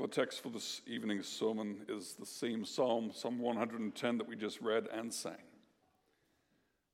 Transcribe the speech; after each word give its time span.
Well, 0.00 0.08
the 0.08 0.14
text 0.14 0.42
for 0.42 0.48
this 0.48 0.80
evening's 0.86 1.28
sermon 1.28 1.82
is 1.86 2.14
the 2.18 2.24
same 2.24 2.64
psalm, 2.64 3.10
Psalm 3.12 3.38
110, 3.38 4.16
that 4.16 4.26
we 4.26 4.34
just 4.34 4.58
read 4.62 4.88
and 4.90 5.12
sang. 5.12 5.42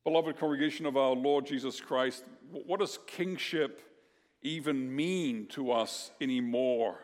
Beloved 0.02 0.36
congregation 0.40 0.86
of 0.86 0.96
our 0.96 1.14
Lord 1.14 1.46
Jesus 1.46 1.80
Christ, 1.80 2.24
what 2.50 2.80
does 2.80 2.98
kingship 3.06 3.80
even 4.42 4.96
mean 4.96 5.46
to 5.50 5.70
us 5.70 6.10
anymore? 6.20 6.98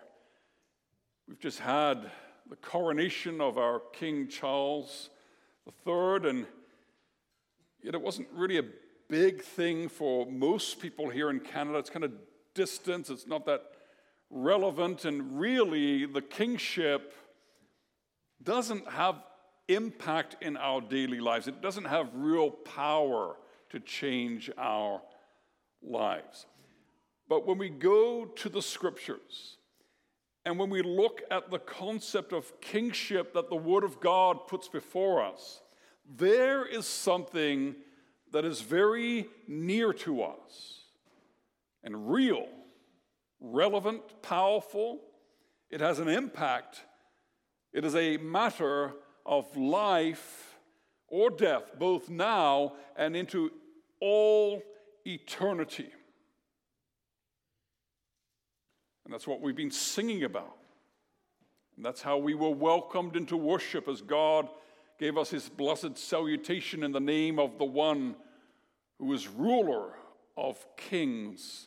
We've 1.29 1.38
just 1.38 1.61
had 1.61 2.11
the 2.50 2.57
coronation 2.57 3.41
of 3.41 3.57
our 3.57 3.80
King 3.93 4.27
Charles 4.27 5.09
III, 5.87 6.29
and 6.29 6.46
yet 7.80 7.95
it 7.95 8.03
wasn't 8.03 8.27
really 8.34 8.59
a 8.59 8.64
big 9.09 9.41
thing 9.41 9.89
for 9.89 10.27
most 10.27 10.80
people 10.80 11.11
here 11.11 11.30
in 11.30 11.39
Canada. 11.39 11.79
It's 11.79 11.91
kind 11.91 12.05
of 12.05 12.11
distant, 12.55 13.09
it's 13.09 13.29
not 13.29 13.46
that 13.46 13.71
relevant, 14.32 15.04
and 15.04 15.39
really 15.39 16.07
the 16.07 16.22
kingship 16.22 17.14
doesn't 18.43 18.90
have 18.90 19.17
impact 19.68 20.36
in 20.40 20.57
our 20.57 20.81
daily 20.81 21.21
lives. 21.21 21.46
It 21.46 21.61
doesn't 21.61 21.85
have 21.85 22.09
real 22.14 22.50
power 22.50 23.37
to 23.71 23.79
change 23.79 24.50
our 24.59 25.00
lives. 25.82 26.46
But 27.29 27.46
when 27.46 27.59
we 27.59 27.68
go 27.68 28.25
to 28.25 28.49
the 28.49 28.63
scriptures 28.63 29.59
and 30.45 30.59
when 30.59 30.71
we 30.71 30.82
look 30.82 31.23
at 31.31 31.51
the 31.51 31.59
concept 31.59 32.33
of 32.33 32.61
kingship 32.61 33.33
that 33.34 33.48
the 33.48 33.56
Word 33.56 33.84
of 33.84 34.01
God 34.01 34.48
puts 34.48 34.67
before 34.67 35.23
us, 35.23 35.62
there 36.17 36.67
is 36.67 36.87
something 36.87 37.77
that 38.33 38.45
is 38.45 38.61
very 38.61 39.28
near 39.47 39.92
to 39.92 40.23
us 40.23 40.84
and 41.84 42.11
real 42.11 42.47
relevant, 43.42 44.23
powerful. 44.23 45.01
It 45.70 45.81
has 45.81 45.98
an 45.98 46.09
impact. 46.09 46.83
It 47.73 47.84
is 47.84 47.95
a 47.95 48.17
matter 48.19 48.93
of 49.27 49.57
life 49.57 50.57
or 51.09 51.31
death, 51.31 51.73
both 51.79 52.09
now 52.09 52.75
and 52.97 53.17
into 53.17 53.51
all 54.01 54.62
eternity. 55.05 55.91
And 59.05 59.12
that's 59.12 59.27
what 59.27 59.41
we've 59.41 59.56
been 59.56 59.71
singing 59.71 60.25
about. 60.25 60.56
And 61.77 61.84
that's 61.84 62.03
how 62.03 62.19
we 62.19 62.34
were 62.34 62.51
welcomed 62.51 63.17
into 63.17 63.37
worship 63.37 63.89
as 63.89 64.01
God 64.01 64.49
gave 64.99 65.19
us 65.19 65.31
his 65.31 65.49
blessed 65.49 65.99
salutation 65.99 66.83
in 66.83 66.93
the 66.93 67.01
name 67.01 67.39
of 67.39 67.59
the 67.59 67.65
one 67.65 68.15
who 68.99 69.12
is 69.12 69.27
ruler 69.27 69.95
of 70.37 70.65
kings 70.77 71.67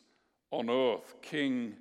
on 0.59 0.69
earth, 0.69 1.15
King 1.21 1.75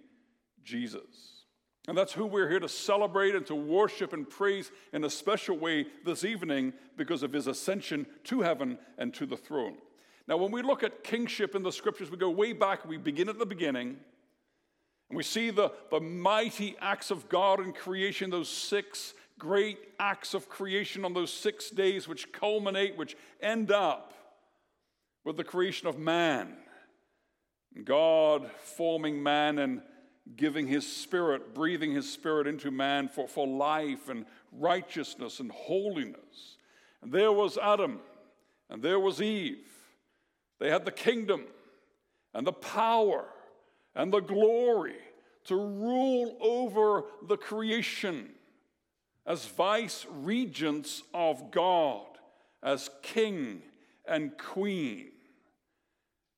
Jesus. 0.65 1.45
And 1.87 1.97
that's 1.97 2.13
who 2.13 2.27
we're 2.27 2.49
here 2.49 2.61
to 2.61 2.69
celebrate 2.69 3.35
and 3.35 3.47
to 3.47 3.55
worship 3.55 4.13
and 4.13 4.29
praise 4.29 4.71
in 4.93 5.05
a 5.05 5.11
special 5.11 5.59
way 5.59 5.87
this 6.05 6.25
evening 6.25 6.73
because 6.97 7.23
of 7.23 7.33
his 7.33 7.47
ascension 7.47 8.07
to 8.25 8.41
heaven 8.41 8.79
and 8.97 9.13
to 9.15 9.27
the 9.27 9.37
throne. 9.37 9.77
Now, 10.27 10.39
when 10.39 10.51
we 10.51 10.63
look 10.63 10.83
at 10.83 11.05
kingship 11.05 11.55
in 11.55 11.63
the 11.63 11.71
scriptures, 11.71 12.11
we 12.11 12.17
go 12.17 12.31
way 12.31 12.55
back, 12.55 12.87
we 12.87 12.97
begin 12.97 13.29
at 13.29 13.39
the 13.39 13.45
beginning, 13.45 13.97
and 15.11 15.17
we 15.17 15.23
see 15.23 15.51
the, 15.51 15.71
the 15.91 16.01
mighty 16.01 16.75
acts 16.81 17.11
of 17.11 17.29
God 17.29 17.61
in 17.61 17.73
creation, 17.73 18.31
those 18.31 18.49
six 18.49 19.13
great 19.39 19.79
acts 19.99 20.33
of 20.33 20.49
creation 20.49 21.05
on 21.05 21.13
those 21.13 21.33
six 21.33 21.69
days, 21.69 22.09
which 22.09 22.33
culminate, 22.33 22.97
which 22.97 23.17
end 23.43 23.71
up 23.71 24.15
with 25.25 25.37
the 25.37 25.45
creation 25.45 25.87
of 25.87 25.99
man. 25.99 26.57
God 27.83 28.51
forming 28.63 29.23
man 29.23 29.59
and 29.59 29.83
giving 30.37 30.67
his 30.67 30.87
spirit, 30.87 31.55
breathing 31.55 31.93
his 31.93 32.11
spirit 32.11 32.47
into 32.47 32.71
man 32.71 33.09
for, 33.09 33.27
for 33.27 33.47
life 33.47 34.09
and 34.09 34.27
righteousness 34.53 35.41
and 35.41 35.51
holiness. 35.51 36.57
And 37.03 37.13
there 37.13 37.33
was 37.33 37.59
Adam, 37.59 38.01
and 38.71 38.83
there 38.83 39.01
was 39.01 39.21
Eve. 39.21 39.67
They 40.61 40.71
had 40.71 40.85
the 40.85 40.93
kingdom 40.93 41.45
and 42.33 42.47
the 42.47 42.53
power 42.53 43.27
and 43.95 44.13
the 44.13 44.21
glory 44.21 44.97
to 45.45 45.57
rule 45.57 46.37
over 46.41 47.05
the 47.27 47.37
creation 47.37 48.31
as 49.27 49.47
vice 49.47 50.07
regents 50.11 51.03
of 51.13 51.51
God, 51.51 52.07
as 52.63 52.91
king 53.03 53.63
and 54.07 54.37
queen. 54.37 55.11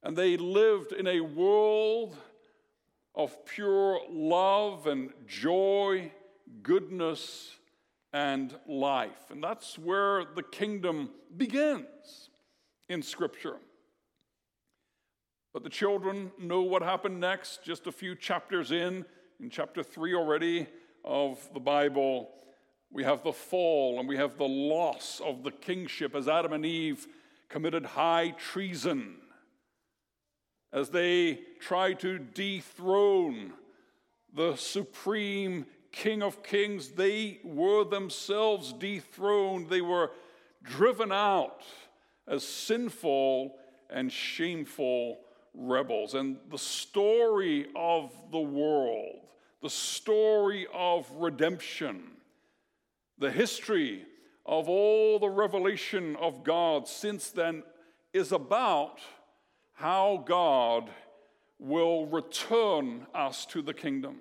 And 0.06 0.16
they 0.16 0.36
lived 0.36 0.92
in 0.92 1.08
a 1.08 1.20
world 1.20 2.16
of 3.16 3.44
pure 3.44 3.98
love 4.08 4.86
and 4.86 5.10
joy, 5.26 6.12
goodness, 6.62 7.56
and 8.12 8.54
life. 8.68 9.32
And 9.32 9.42
that's 9.42 9.76
where 9.76 10.24
the 10.24 10.44
kingdom 10.44 11.10
begins 11.36 12.30
in 12.88 13.02
Scripture. 13.02 13.56
But 15.52 15.64
the 15.64 15.70
children 15.70 16.30
know 16.38 16.60
what 16.62 16.82
happened 16.82 17.18
next, 17.18 17.64
just 17.64 17.88
a 17.88 17.92
few 17.92 18.14
chapters 18.14 18.70
in, 18.70 19.04
in 19.40 19.50
chapter 19.50 19.82
3 19.82 20.14
already 20.14 20.68
of 21.04 21.52
the 21.52 21.58
Bible. 21.58 22.30
We 22.92 23.02
have 23.02 23.24
the 23.24 23.32
fall 23.32 23.98
and 23.98 24.08
we 24.08 24.18
have 24.18 24.38
the 24.38 24.44
loss 24.44 25.20
of 25.24 25.42
the 25.42 25.50
kingship 25.50 26.14
as 26.14 26.28
Adam 26.28 26.52
and 26.52 26.64
Eve 26.64 27.08
committed 27.48 27.84
high 27.84 28.36
treason 28.38 29.16
as 30.72 30.90
they 30.90 31.40
tried 31.60 32.00
to 32.00 32.18
dethrone 32.18 33.52
the 34.34 34.56
supreme 34.56 35.66
King 35.92 36.22
of 36.22 36.42
Kings, 36.42 36.88
they 36.90 37.40
were 37.42 37.84
themselves 37.84 38.72
dethroned. 38.74 39.70
They 39.70 39.80
were 39.80 40.10
driven 40.62 41.10
out 41.10 41.62
as 42.28 42.46
sinful 42.46 43.56
and 43.88 44.12
shameful 44.12 45.20
rebels. 45.54 46.12
And 46.14 46.36
the 46.50 46.58
story 46.58 47.68
of 47.74 48.12
the 48.30 48.40
world, 48.40 49.20
the 49.62 49.70
story 49.70 50.66
of 50.74 51.10
redemption, 51.12 52.02
the 53.18 53.30
history 53.30 54.04
of 54.44 54.68
all 54.68 55.18
the 55.18 55.30
revelation 55.30 56.14
of 56.16 56.44
God 56.44 56.86
since 56.86 57.30
then 57.30 57.62
is 58.12 58.32
about 58.32 59.00
how 59.76 60.24
God 60.26 60.90
will 61.58 62.06
return 62.06 63.06
us 63.14 63.44
to 63.46 63.60
the 63.60 63.74
kingdom, 63.74 64.16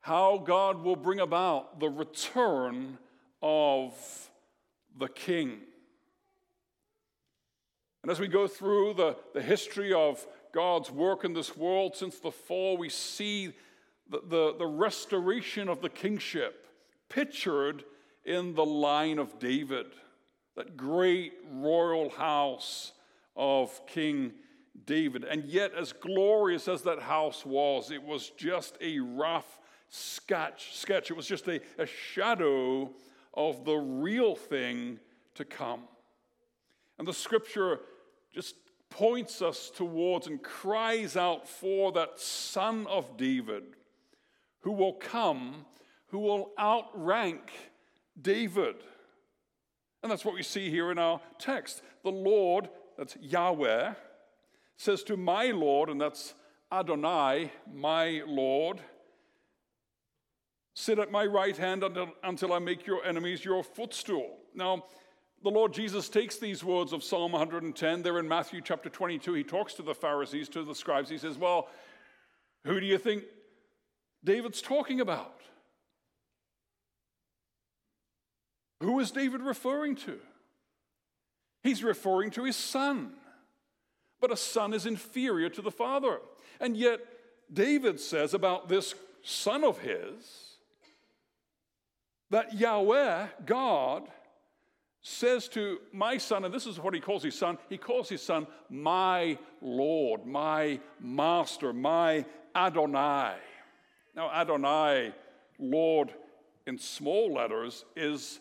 how 0.00 0.38
God 0.38 0.82
will 0.82 0.96
bring 0.96 1.20
about 1.20 1.78
the 1.78 1.90
return 1.90 2.96
of 3.42 3.92
the 4.98 5.08
king. 5.08 5.58
And 8.02 8.10
as 8.10 8.18
we 8.18 8.28
go 8.28 8.48
through 8.48 8.94
the, 8.94 9.16
the 9.34 9.42
history 9.42 9.92
of 9.92 10.26
God's 10.52 10.90
work 10.90 11.24
in 11.24 11.34
this 11.34 11.54
world 11.54 11.94
since 11.94 12.18
the 12.18 12.30
fall, 12.30 12.78
we 12.78 12.88
see 12.88 13.52
the, 14.08 14.22
the, 14.26 14.54
the 14.58 14.66
restoration 14.66 15.68
of 15.68 15.82
the 15.82 15.90
kingship 15.90 16.66
pictured 17.10 17.84
in 18.24 18.54
the 18.54 18.64
line 18.64 19.18
of 19.18 19.38
David, 19.38 19.86
that 20.56 20.78
great 20.78 21.34
royal 21.52 22.08
house 22.08 22.92
of 23.36 23.86
King 23.86 24.32
David. 24.84 25.24
And 25.24 25.44
yet, 25.44 25.72
as 25.74 25.92
glorious 25.92 26.68
as 26.68 26.82
that 26.82 27.00
house 27.00 27.44
was, 27.46 27.90
it 27.90 28.02
was 28.02 28.30
just 28.30 28.76
a 28.80 28.98
rough 28.98 29.58
sketch. 29.88 30.76
sketch. 30.76 31.10
It 31.10 31.16
was 31.16 31.26
just 31.26 31.48
a, 31.48 31.60
a 31.78 31.86
shadow 31.86 32.90
of 33.34 33.64
the 33.64 33.76
real 33.76 34.34
thing 34.34 34.98
to 35.34 35.44
come. 35.44 35.82
And 36.98 37.06
the 37.06 37.12
scripture 37.12 37.80
just 38.34 38.56
points 38.90 39.42
us 39.42 39.70
towards 39.74 40.26
and 40.26 40.42
cries 40.42 41.16
out 41.16 41.48
for 41.48 41.92
that 41.92 42.18
son 42.18 42.86
of 42.86 43.16
David 43.16 43.64
who 44.60 44.72
will 44.72 44.94
come, 44.94 45.64
who 46.08 46.18
will 46.18 46.50
outrank 46.58 47.52
David. 48.20 48.76
And 50.02 50.10
that's 50.10 50.24
what 50.24 50.34
we 50.34 50.42
see 50.42 50.70
here 50.70 50.90
in 50.90 50.98
our 50.98 51.20
text. 51.38 51.82
The 52.02 52.10
Lord, 52.10 52.68
that's 52.96 53.16
Yahweh, 53.20 53.94
says 54.76 55.02
to 55.04 55.16
my 55.16 55.46
Lord, 55.46 55.88
and 55.88 56.00
that's 56.00 56.34
Adonai, 56.72 57.50
my 57.72 58.22
Lord, 58.26 58.80
sit 60.74 60.98
at 60.98 61.10
my 61.10 61.24
right 61.24 61.56
hand 61.56 61.82
until, 61.82 62.10
until 62.22 62.52
I 62.52 62.58
make 62.58 62.86
your 62.86 63.04
enemies 63.04 63.44
your 63.44 63.62
footstool. 63.62 64.38
Now, 64.54 64.84
the 65.42 65.50
Lord 65.50 65.72
Jesus 65.72 66.08
takes 66.08 66.38
these 66.38 66.64
words 66.64 66.92
of 66.92 67.04
Psalm 67.04 67.32
110. 67.32 68.02
They're 68.02 68.18
in 68.18 68.28
Matthew 68.28 68.60
chapter 68.60 68.88
22. 68.88 69.32
He 69.34 69.44
talks 69.44 69.74
to 69.74 69.82
the 69.82 69.94
Pharisees, 69.94 70.48
to 70.50 70.64
the 70.64 70.74
scribes. 70.74 71.08
He 71.08 71.18
says, 71.18 71.38
Well, 71.38 71.68
who 72.64 72.80
do 72.80 72.86
you 72.86 72.98
think 72.98 73.24
David's 74.24 74.60
talking 74.60 75.00
about? 75.00 75.40
Who 78.80 78.98
is 79.00 79.10
David 79.10 79.40
referring 79.40 79.96
to? 79.96 80.18
He's 81.62 81.82
referring 81.82 82.30
to 82.32 82.44
his 82.44 82.56
son 82.56 83.12
but 84.20 84.32
a 84.32 84.36
son 84.36 84.72
is 84.72 84.86
inferior 84.86 85.48
to 85.50 85.62
the 85.62 85.70
father. 85.70 86.20
And 86.60 86.76
yet, 86.76 87.00
David 87.52 88.00
says 88.00 88.34
about 88.34 88.68
this 88.68 88.94
son 89.22 89.64
of 89.64 89.78
his, 89.78 90.56
that 92.30 92.54
Yahweh, 92.54 93.26
God, 93.44 94.08
says 95.02 95.46
to 95.48 95.78
my 95.92 96.18
son, 96.18 96.44
and 96.44 96.52
this 96.52 96.66
is 96.66 96.80
what 96.80 96.92
he 96.92 97.00
calls 97.00 97.22
his 97.22 97.38
son, 97.38 97.58
he 97.68 97.78
calls 97.78 98.08
his 98.08 98.20
son 98.20 98.46
my 98.68 99.38
Lord, 99.60 100.26
my 100.26 100.80
master, 101.00 101.72
my 101.72 102.24
Adonai. 102.56 103.34
Now, 104.16 104.30
Adonai, 104.32 105.12
Lord 105.58 106.12
in 106.66 106.78
small 106.78 107.32
letters, 107.32 107.84
is 107.94 108.40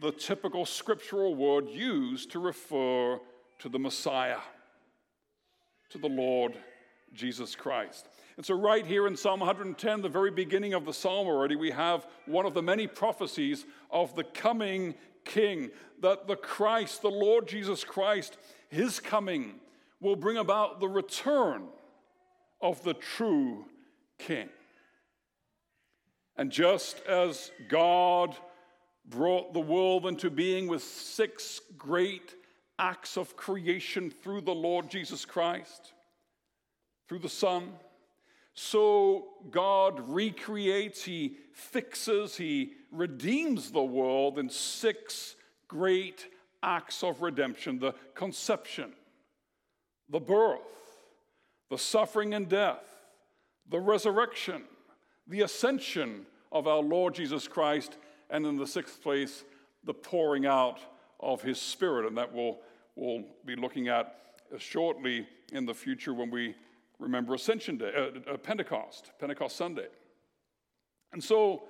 the 0.00 0.12
typical 0.12 0.66
scriptural 0.66 1.34
word 1.34 1.68
used 1.68 2.30
to 2.32 2.38
refer 2.38 3.18
to 3.60 3.68
the 3.68 3.78
Messiah, 3.78 4.40
to 5.90 5.98
the 5.98 6.08
Lord 6.08 6.54
Jesus 7.12 7.54
Christ. 7.54 8.08
And 8.36 8.46
so, 8.46 8.54
right 8.54 8.86
here 8.86 9.06
in 9.06 9.16
Psalm 9.16 9.40
110, 9.40 10.00
the 10.00 10.08
very 10.08 10.30
beginning 10.30 10.72
of 10.72 10.84
the 10.84 10.94
psalm 10.94 11.26
already, 11.26 11.56
we 11.56 11.70
have 11.72 12.06
one 12.26 12.46
of 12.46 12.54
the 12.54 12.62
many 12.62 12.86
prophecies 12.86 13.66
of 13.90 14.14
the 14.14 14.24
coming 14.24 14.94
king, 15.24 15.70
that 16.00 16.26
the 16.26 16.36
Christ, 16.36 17.02
the 17.02 17.10
Lord 17.10 17.46
Jesus 17.46 17.84
Christ, 17.84 18.38
his 18.68 19.00
coming 19.00 19.56
will 20.00 20.16
bring 20.16 20.38
about 20.38 20.80
the 20.80 20.88
return 20.88 21.64
of 22.62 22.82
the 22.84 22.94
true 22.94 23.66
king. 24.18 24.48
And 26.36 26.50
just 26.50 27.00
as 27.06 27.50
God 27.68 28.36
brought 29.04 29.52
the 29.52 29.60
world 29.60 30.06
into 30.06 30.30
being 30.30 30.68
with 30.68 30.82
six 30.82 31.60
great 31.76 32.34
acts 32.80 33.16
of 33.16 33.36
creation 33.36 34.10
through 34.10 34.40
the 34.40 34.54
Lord 34.54 34.90
Jesus 34.90 35.24
Christ, 35.24 35.92
through 37.06 37.18
the 37.18 37.28
Son, 37.28 37.68
so 38.54 39.28
God 39.50 40.00
recreates, 40.08 41.04
He 41.04 41.36
fixes, 41.52 42.36
He 42.36 42.72
redeems 42.90 43.70
the 43.70 43.82
world 43.82 44.38
in 44.38 44.48
six 44.48 45.36
great 45.68 46.26
acts 46.62 47.02
of 47.02 47.22
redemption 47.22 47.78
the 47.78 47.94
conception, 48.14 48.92
the 50.08 50.20
birth, 50.20 50.60
the 51.70 51.78
suffering 51.78 52.34
and 52.34 52.48
death, 52.48 52.84
the 53.68 53.78
resurrection, 53.78 54.62
the 55.26 55.42
ascension 55.42 56.26
of 56.50 56.66
our 56.66 56.82
Lord 56.82 57.14
Jesus 57.14 57.46
Christ, 57.46 57.96
and 58.30 58.44
in 58.46 58.56
the 58.56 58.66
sixth 58.66 59.02
place, 59.02 59.44
the 59.84 59.94
pouring 59.94 60.46
out 60.46 60.80
of 61.20 61.42
His 61.42 61.60
Spirit. 61.60 62.06
And 62.06 62.18
that 62.18 62.32
we'll, 62.32 62.58
we'll 63.00 63.24
be 63.46 63.56
looking 63.56 63.88
at 63.88 64.14
shortly 64.58 65.26
in 65.52 65.64
the 65.64 65.72
future 65.72 66.12
when 66.12 66.30
we 66.30 66.54
remember 66.98 67.34
Ascension 67.34 67.78
Day, 67.78 67.90
uh, 67.96 68.32
uh, 68.32 68.36
Pentecost, 68.36 69.10
Pentecost 69.18 69.56
Sunday. 69.56 69.86
And 71.12 71.24
so 71.24 71.62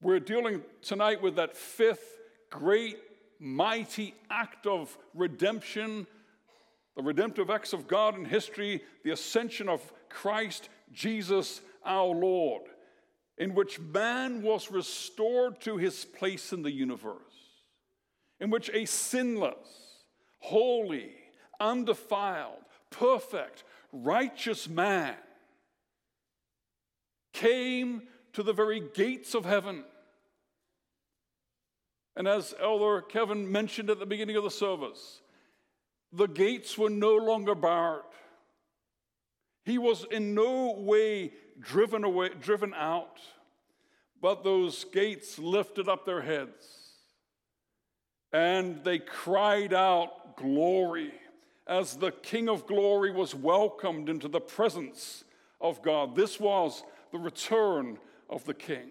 we're 0.00 0.20
dealing 0.20 0.62
tonight 0.80 1.20
with 1.20 1.36
that 1.36 1.54
fifth 1.54 2.18
great, 2.50 2.96
mighty 3.38 4.14
act 4.30 4.66
of 4.66 4.96
redemption, 5.12 6.06
the 6.96 7.02
redemptive 7.02 7.50
acts 7.50 7.74
of 7.74 7.86
God 7.86 8.16
in 8.16 8.24
history, 8.24 8.82
the 9.04 9.10
ascension 9.10 9.68
of 9.68 9.92
Christ 10.08 10.70
Jesus 10.90 11.60
our 11.84 12.06
Lord, 12.06 12.62
in 13.36 13.54
which 13.54 13.78
man 13.78 14.40
was 14.40 14.70
restored 14.70 15.60
to 15.60 15.76
his 15.76 16.06
place 16.06 16.54
in 16.54 16.62
the 16.62 16.72
universe, 16.72 17.18
in 18.40 18.48
which 18.48 18.70
a 18.72 18.86
sinless, 18.86 19.83
holy, 20.44 21.10
undefiled, 21.58 22.60
perfect, 22.90 23.64
righteous 23.92 24.68
man 24.68 25.14
came 27.32 28.02
to 28.34 28.42
the 28.42 28.52
very 28.52 28.82
gates 28.92 29.34
of 29.34 29.46
heaven. 29.46 29.84
And 32.14 32.28
as 32.28 32.54
Elder 32.60 33.00
Kevin 33.00 33.50
mentioned 33.50 33.88
at 33.88 33.98
the 33.98 34.04
beginning 34.04 34.36
of 34.36 34.44
the 34.44 34.50
service, 34.50 35.22
the 36.12 36.26
gates 36.26 36.76
were 36.76 36.90
no 36.90 37.16
longer 37.16 37.54
barred. 37.54 38.02
He 39.64 39.78
was 39.78 40.04
in 40.10 40.34
no 40.34 40.74
way 40.78 41.32
driven 41.58 42.04
away, 42.04 42.30
driven 42.38 42.74
out, 42.74 43.18
but 44.20 44.44
those 44.44 44.84
gates 44.84 45.38
lifted 45.38 45.88
up 45.88 46.04
their 46.04 46.20
heads 46.20 46.84
and 48.34 48.82
they 48.82 48.98
cried 48.98 49.72
out, 49.72 50.10
Glory 50.36 51.12
as 51.66 51.96
the 51.96 52.10
King 52.10 52.48
of 52.48 52.66
glory 52.66 53.10
was 53.10 53.34
welcomed 53.34 54.08
into 54.08 54.28
the 54.28 54.40
presence 54.40 55.24
of 55.60 55.82
God. 55.82 56.14
This 56.14 56.38
was 56.38 56.82
the 57.10 57.18
return 57.18 57.98
of 58.28 58.44
the 58.44 58.54
King. 58.54 58.90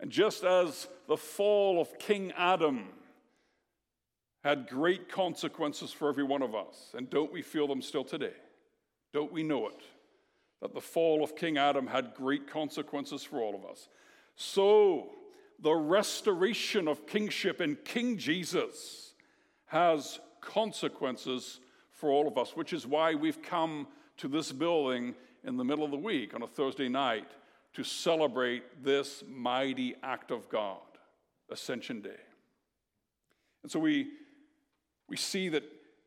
And 0.00 0.10
just 0.10 0.44
as 0.44 0.88
the 1.08 1.16
fall 1.16 1.80
of 1.80 1.98
King 1.98 2.32
Adam 2.36 2.88
had 4.42 4.68
great 4.68 5.08
consequences 5.08 5.90
for 5.90 6.08
every 6.08 6.24
one 6.24 6.42
of 6.42 6.54
us, 6.54 6.92
and 6.96 7.08
don't 7.08 7.32
we 7.32 7.42
feel 7.42 7.66
them 7.66 7.80
still 7.80 8.04
today? 8.04 8.34
Don't 9.12 9.32
we 9.32 9.42
know 9.42 9.68
it? 9.68 9.80
That 10.60 10.74
the 10.74 10.80
fall 10.80 11.24
of 11.24 11.34
King 11.34 11.56
Adam 11.56 11.86
had 11.86 12.14
great 12.14 12.46
consequences 12.46 13.22
for 13.24 13.40
all 13.40 13.54
of 13.54 13.64
us. 13.64 13.88
So, 14.36 15.10
the 15.60 15.74
restoration 15.74 16.88
of 16.88 17.06
kingship 17.06 17.60
in 17.60 17.76
King 17.84 18.18
Jesus 18.18 19.14
has 19.66 20.20
consequences 20.44 21.60
for 21.90 22.10
all 22.10 22.28
of 22.28 22.36
us, 22.38 22.54
which 22.54 22.72
is 22.72 22.86
why 22.86 23.14
we've 23.14 23.42
come 23.42 23.86
to 24.18 24.28
this 24.28 24.52
building 24.52 25.14
in 25.44 25.56
the 25.56 25.64
middle 25.64 25.84
of 25.84 25.90
the 25.90 25.96
week 25.96 26.34
on 26.34 26.42
a 26.42 26.46
Thursday 26.46 26.88
night 26.88 27.26
to 27.74 27.82
celebrate 27.82 28.84
this 28.84 29.24
mighty 29.28 29.96
act 30.02 30.30
of 30.30 30.48
God, 30.48 30.78
Ascension 31.50 32.00
Day. 32.00 32.20
And 33.62 33.72
so 33.72 33.78
we, 33.78 34.08
we 35.08 35.16
see 35.16 35.48
that 35.48 35.64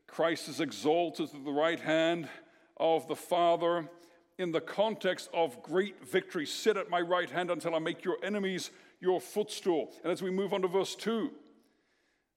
Christ 0.08 0.48
is 0.48 0.62
exalted 0.62 1.32
to 1.32 1.38
the 1.38 1.52
right 1.52 1.80
hand 1.80 2.30
of 2.78 3.08
the 3.08 3.16
Father 3.16 3.90
in 4.38 4.52
the 4.52 4.62
context 4.62 5.30
of 5.34 5.62
great 5.64 6.08
victory. 6.08 6.46
Sit 6.46 6.78
at 6.78 6.90
my 6.90 7.02
right 7.02 7.30
hand 7.30 7.52
until 7.52 7.76
I 7.76 7.80
make 7.80 8.06
your 8.06 8.18
enemies 8.24 8.70
your 9.00 9.20
footstool. 9.20 9.92
And 10.04 10.12
as 10.12 10.22
we 10.22 10.30
move 10.30 10.54
on 10.54 10.62
to 10.62 10.68
verse 10.68 10.96
2, 10.96 11.32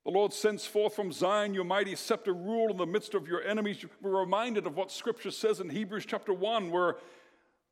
the 0.04 0.10
Lord 0.10 0.32
sends 0.32 0.66
forth 0.66 0.94
from 0.94 1.12
Zion 1.12 1.52
your 1.52 1.64
mighty 1.64 1.94
scepter, 1.94 2.32
rule 2.32 2.70
in 2.70 2.78
the 2.78 2.86
midst 2.86 3.14
of 3.14 3.28
your 3.28 3.42
enemies. 3.42 3.84
We're 4.00 4.20
reminded 4.20 4.66
of 4.66 4.76
what 4.76 4.90
Scripture 4.90 5.30
says 5.30 5.60
in 5.60 5.68
Hebrews 5.68 6.06
chapter 6.06 6.32
1, 6.32 6.70
where 6.70 6.96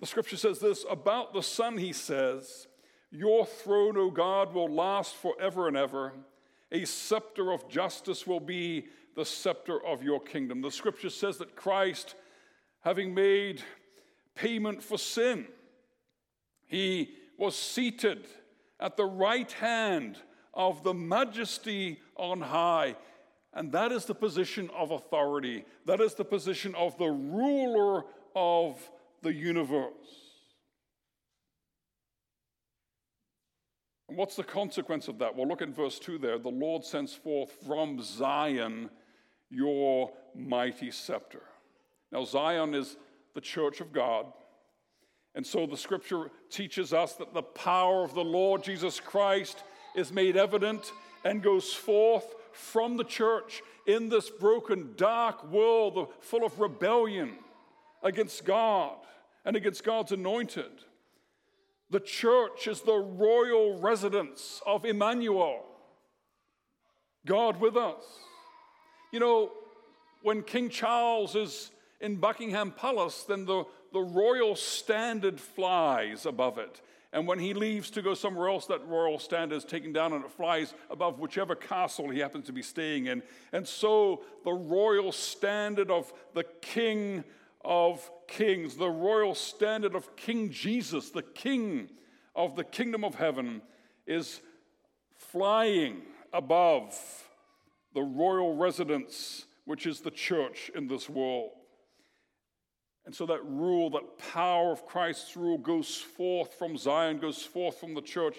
the 0.01 0.07
Scripture 0.07 0.37
says 0.37 0.59
this 0.59 0.85
about 0.91 1.33
the 1.33 1.43
Son, 1.43 1.79
he 1.79 1.93
says, 1.93 2.69
Your 3.11 3.47
throne, 3.47 3.97
O 3.97 4.11
God, 4.11 4.53
will 4.53 4.69
last 4.69 5.15
forever 5.17 5.69
and 5.69 5.77
ever. 5.77 6.13
A 6.71 6.85
scepter 6.85 7.51
of 7.51 7.69
justice 7.69 8.27
will 8.27 8.41
be 8.41 8.89
the 9.17 9.25
scepter 9.25 9.85
of 9.85 10.03
your 10.03 10.21
kingdom. 10.21 10.61
The 10.61 10.71
Scripture 10.71 11.11
says 11.11 11.39
that 11.39 11.57
Christ, 11.57 12.15
having 12.81 13.15
made 13.15 13.63
payment 14.35 14.83
for 14.83 14.99
sin, 14.99 15.47
he 16.67 17.15
was 17.39 17.57
seated 17.57 18.27
at 18.79 18.99
the 18.99 19.07
right 19.07 19.51
hand 19.51 20.19
of 20.53 20.83
the 20.83 20.93
majesty 20.93 22.01
on 22.19 22.41
high. 22.41 22.97
And 23.55 23.73
that 23.73 23.93
is 23.93 24.05
the 24.05 24.15
position 24.15 24.71
of 24.77 24.91
authority. 24.91 25.65
That 25.87 26.01
is 26.01 26.15
the 26.15 26.25
position 26.25 26.75
of 26.75 26.99
the 26.99 27.09
ruler 27.09 28.05
of 28.37 28.79
the 29.23 29.33
universe. 29.33 29.93
And 34.09 34.17
what's 34.17 34.37
the 34.37 34.45
consequence 34.45 35.09
of 35.09 35.19
that? 35.19 35.35
Well, 35.35 35.49
look 35.49 35.63
at 35.63 35.69
verse 35.69 35.99
2 35.99 36.19
there. 36.19 36.39
The 36.39 36.49
Lord 36.49 36.85
sends 36.85 37.15
forth 37.15 37.53
from 37.67 38.03
Zion 38.03 38.91
your 39.51 40.13
mighty 40.35 40.91
scepter. 40.91 41.43
Now, 42.13 42.25
Zion 42.25 42.75
is 42.75 42.97
the 43.35 43.41
church 43.41 43.81
of 43.81 43.93
God. 43.93 44.27
And 45.35 45.47
so 45.47 45.67
the 45.67 45.77
scripture 45.77 46.31
teaches 46.51 46.93
us 46.93 47.15
that 47.15 47.35
the 47.35 47.43
power 47.43 48.03
of 48.03 48.15
the 48.15 48.25
Lord 48.25 48.63
Jesus 48.63 48.99
Christ 48.99 49.63
is 49.95 50.13
made 50.13 50.37
evident 50.37 50.93
and 51.25 51.43
goes 51.43 51.73
forth 51.73 52.35
from 52.53 52.97
the 52.97 53.05
church 53.05 53.63
in 53.87 54.09
this 54.09 54.29
broken, 54.31 54.95
dark 54.97 55.51
world 55.51 56.09
full 56.21 56.45
of 56.45 56.61
rebellion 56.61 57.35
against 58.03 58.45
God 58.45 58.97
and 59.45 59.57
against 59.57 59.85
God's 59.85 60.13
anointed. 60.13 60.71
The 61.91 62.01
church 62.01 62.67
is 62.67 62.83
the 62.83 62.99
royal 62.99 63.79
residence 63.81 64.61
of 64.67 64.85
Emmanuel, 64.85 65.65
God 67.25 67.61
with 67.61 67.77
us. 67.77 68.05
You 69.11 69.21
know, 69.21 69.53
when 70.23 70.43
King 70.43 70.69
Charles 70.69 71.35
is 71.35 71.71
in 72.01 72.17
Buckingham 72.17 72.73
Palace, 72.73 73.25
then 73.25 73.47
the, 73.47 73.65
the 73.93 74.01
royal 74.01 74.55
standard 74.57 75.41
flies 75.41 76.27
above 76.27 76.59
it. 76.59 76.81
And 77.13 77.27
when 77.27 77.39
he 77.39 77.55
leaves 77.55 77.91
to 77.93 78.03
go 78.03 78.13
somewhere 78.13 78.49
else, 78.49 78.67
that 78.67 78.87
royal 78.87 79.19
standard 79.19 79.57
is 79.57 79.65
taken 79.65 79.93
down 79.93 80.13
and 80.13 80.25
it 80.25 80.31
flies 80.31 80.75
above 80.91 81.19
whichever 81.19 81.55
castle 81.55 82.11
he 82.11 82.19
happens 82.19 82.47
to 82.47 82.53
be 82.53 82.63
staying 82.63 83.07
in. 83.07 83.23
And 83.53 83.67
so 83.67 84.23
the 84.45 84.53
royal 84.53 85.11
standard 85.13 85.91
of 85.91 86.13
the 86.35 86.45
King 86.61 87.25
of 87.65 88.11
Kings, 88.27 88.77
the 88.77 88.91
royal 88.91 89.35
standard 89.35 89.95
of 89.95 90.17
King 90.17 90.51
Jesus, 90.51 91.11
the 91.11 91.23
King 91.23 91.89
of 92.37 92.57
the 92.57 92.65
kingdom 92.65 93.05
of 93.05 93.15
heaven, 93.15 93.63
is 94.07 94.41
flying 95.17 96.03
above 96.33 96.95
the 97.95 98.03
royal 98.03 98.55
residence, 98.55 99.47
which 99.65 99.87
is 99.87 100.01
the 100.01 100.11
church 100.11 100.71
in 100.75 100.89
this 100.89 101.09
world. 101.09 101.51
And 103.09 103.15
so 103.15 103.25
that 103.25 103.43
rule, 103.43 103.89
that 103.93 104.19
power 104.35 104.71
of 104.71 104.85
Christ's 104.85 105.35
rule 105.35 105.57
goes 105.57 105.97
forth 105.97 106.53
from 106.59 106.77
Zion, 106.77 107.17
goes 107.17 107.43
forth 107.43 107.81
from 107.81 107.95
the 107.95 108.03
church, 108.03 108.37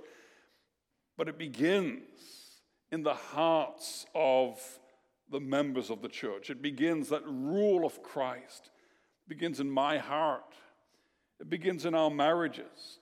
but 1.18 1.28
it 1.28 1.40
begins 1.40 2.04
in 2.92 3.02
the 3.02 3.16
hearts 3.16 4.06
of 4.14 4.62
the 5.32 5.40
members 5.40 5.90
of 5.90 6.04
the 6.04 6.08
church. 6.08 6.52
It 6.52 6.62
begins 6.62 7.10
that 7.10 7.26
rule 7.26 7.84
of 7.84 8.04
Christ. 8.04 8.70
Begins 9.28 9.60
in 9.60 9.72
my 9.72 9.98
heart. 9.98 10.54
It 11.40 11.50
begins 11.50 11.88
in 11.88 11.96
our 11.96 12.12
marriages. 12.12 13.00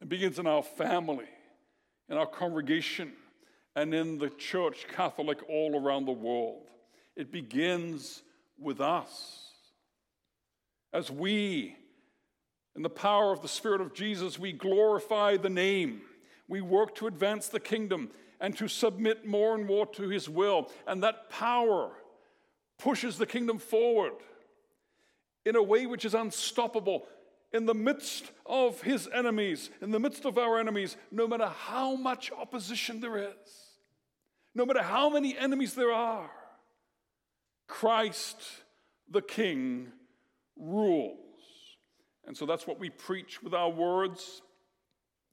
It 0.00 0.08
begins 0.08 0.38
in 0.38 0.46
our 0.46 0.62
family, 0.62 1.28
in 2.08 2.16
our 2.16 2.26
congregation, 2.26 3.12
and 3.76 3.92
in 3.92 4.16
the 4.16 4.30
church, 4.30 4.86
Catholic, 4.88 5.46
all 5.50 5.78
around 5.78 6.06
the 6.06 6.12
world. 6.12 6.70
It 7.14 7.30
begins 7.30 8.22
with 8.58 8.80
us. 8.80 9.50
As 10.94 11.10
we, 11.10 11.76
in 12.76 12.82
the 12.82 12.88
power 12.88 13.32
of 13.32 13.42
the 13.42 13.48
Spirit 13.48 13.80
of 13.80 13.92
Jesus, 13.92 14.38
we 14.38 14.52
glorify 14.52 15.36
the 15.36 15.50
name, 15.50 16.02
we 16.48 16.60
work 16.60 16.94
to 16.94 17.08
advance 17.08 17.48
the 17.48 17.58
kingdom 17.58 18.10
and 18.40 18.56
to 18.58 18.68
submit 18.68 19.26
more 19.26 19.56
and 19.56 19.66
more 19.66 19.86
to 19.86 20.08
His 20.08 20.28
will. 20.28 20.70
And 20.86 21.02
that 21.02 21.30
power 21.30 21.90
pushes 22.78 23.18
the 23.18 23.26
kingdom 23.26 23.58
forward 23.58 24.12
in 25.44 25.56
a 25.56 25.62
way 25.62 25.84
which 25.86 26.04
is 26.04 26.14
unstoppable 26.14 27.08
in 27.52 27.66
the 27.66 27.74
midst 27.74 28.30
of 28.46 28.80
His 28.82 29.08
enemies, 29.12 29.70
in 29.82 29.90
the 29.90 30.00
midst 30.00 30.24
of 30.24 30.38
our 30.38 30.60
enemies, 30.60 30.96
no 31.10 31.26
matter 31.26 31.48
how 31.48 31.96
much 31.96 32.30
opposition 32.30 33.00
there 33.00 33.18
is, 33.18 33.72
no 34.54 34.64
matter 34.64 34.82
how 34.82 35.10
many 35.10 35.36
enemies 35.36 35.74
there 35.74 35.92
are. 35.92 36.30
Christ 37.66 38.36
the 39.10 39.22
King 39.22 39.90
rules. 40.56 41.18
And 42.26 42.36
so 42.36 42.46
that's 42.46 42.66
what 42.66 42.78
we 42.78 42.90
preach 42.90 43.42
with 43.42 43.54
our 43.54 43.68
words, 43.68 44.42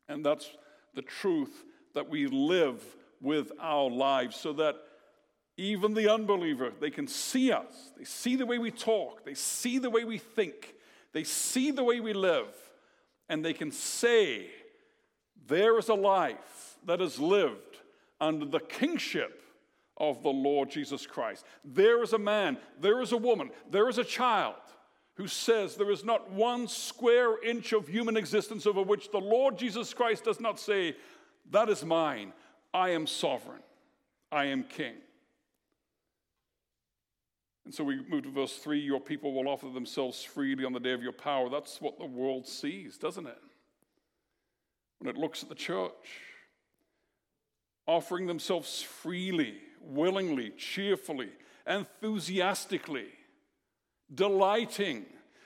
and 0.10 0.26
that's 0.26 0.50
the 0.94 1.02
truth 1.02 1.64
that 1.94 2.10
we 2.10 2.28
live 2.28 2.84
with 3.22 3.52
our 3.60 3.90
lives 3.90 4.36
so 4.36 4.54
that 4.54 4.76
even 5.58 5.94
the 5.94 6.12
unbeliever, 6.12 6.72
they 6.80 6.90
can 6.90 7.08
see 7.08 7.52
us. 7.52 7.92
They 7.98 8.04
see 8.04 8.36
the 8.36 8.46
way 8.46 8.58
we 8.58 8.72
talk, 8.72 9.26
they 9.26 9.36
see 9.36 9.78
the 9.78 9.90
way 9.90 10.04
we 10.04 10.18
think, 10.18 10.74
they 11.14 11.24
see 11.24 11.72
the 11.72 11.84
way 11.84 12.00
we 12.00 12.14
live, 12.14 12.54
and 13.30 13.44
they 13.44 13.54
can 13.54 13.72
say, 13.72 14.48
There 15.48 15.78
is 15.78 15.90
a 15.90 15.94
life 15.94 16.78
that 16.86 17.02
is 17.02 17.20
lived 17.20 17.78
under 18.20 18.46
the 18.46 18.60
kingship 18.60 19.44
of 19.98 20.24
the 20.24 20.30
Lord 20.30 20.72
Jesus 20.72 21.06
Christ. 21.06 21.46
There 21.64 22.02
is 22.02 22.14
a 22.14 22.18
man, 22.18 22.58
there 22.80 23.02
is 23.02 23.12
a 23.12 23.18
woman, 23.18 23.52
there 23.70 23.88
is 23.88 23.98
a 23.98 24.04
child 24.04 24.56
who 25.22 25.28
says 25.28 25.76
there 25.76 25.92
is 25.92 26.04
not 26.04 26.32
one 26.32 26.68
square 26.68 27.40
inch 27.44 27.74
of 27.74 27.88
human 27.88 28.18
existence 28.18 28.66
over 28.66 28.82
which 28.82 29.12
the 29.12 29.20
Lord 29.20 29.56
Jesus 29.56 29.94
Christ 29.94 30.24
does 30.24 30.40
not 30.40 30.60
say, 30.60 30.96
That 31.52 31.70
is 31.70 31.86
mine. 31.86 32.34
I 32.74 32.90
am 32.90 33.06
sovereign. 33.06 33.62
I 34.32 34.46
am 34.46 34.64
king. 34.64 34.96
And 37.66 37.74
so 37.74 37.84
we 37.84 38.02
move 38.10 38.24
to 38.24 38.32
verse 38.32 38.58
3 38.58 38.80
Your 38.80 39.00
people 39.00 39.32
will 39.32 39.48
offer 39.48 39.70
themselves 39.70 40.24
freely 40.24 40.66
on 40.66 40.74
the 40.74 40.80
day 40.80 40.94
of 40.94 41.04
your 41.04 41.12
power. 41.12 41.50
That's 41.50 41.80
what 41.80 42.00
the 42.00 42.06
world 42.06 42.48
sees, 42.48 42.98
doesn't 42.98 43.28
it? 43.28 43.42
When 44.98 45.08
it 45.08 45.20
looks 45.20 45.44
at 45.44 45.50
the 45.50 45.56
church, 45.56 45.92
offering 47.86 48.26
themselves 48.26 48.82
freely 48.82 49.58
willingly, 49.84 50.52
cheerfully, 50.52 51.30
enthusiastically, 51.68 53.08
delighting 54.14 55.06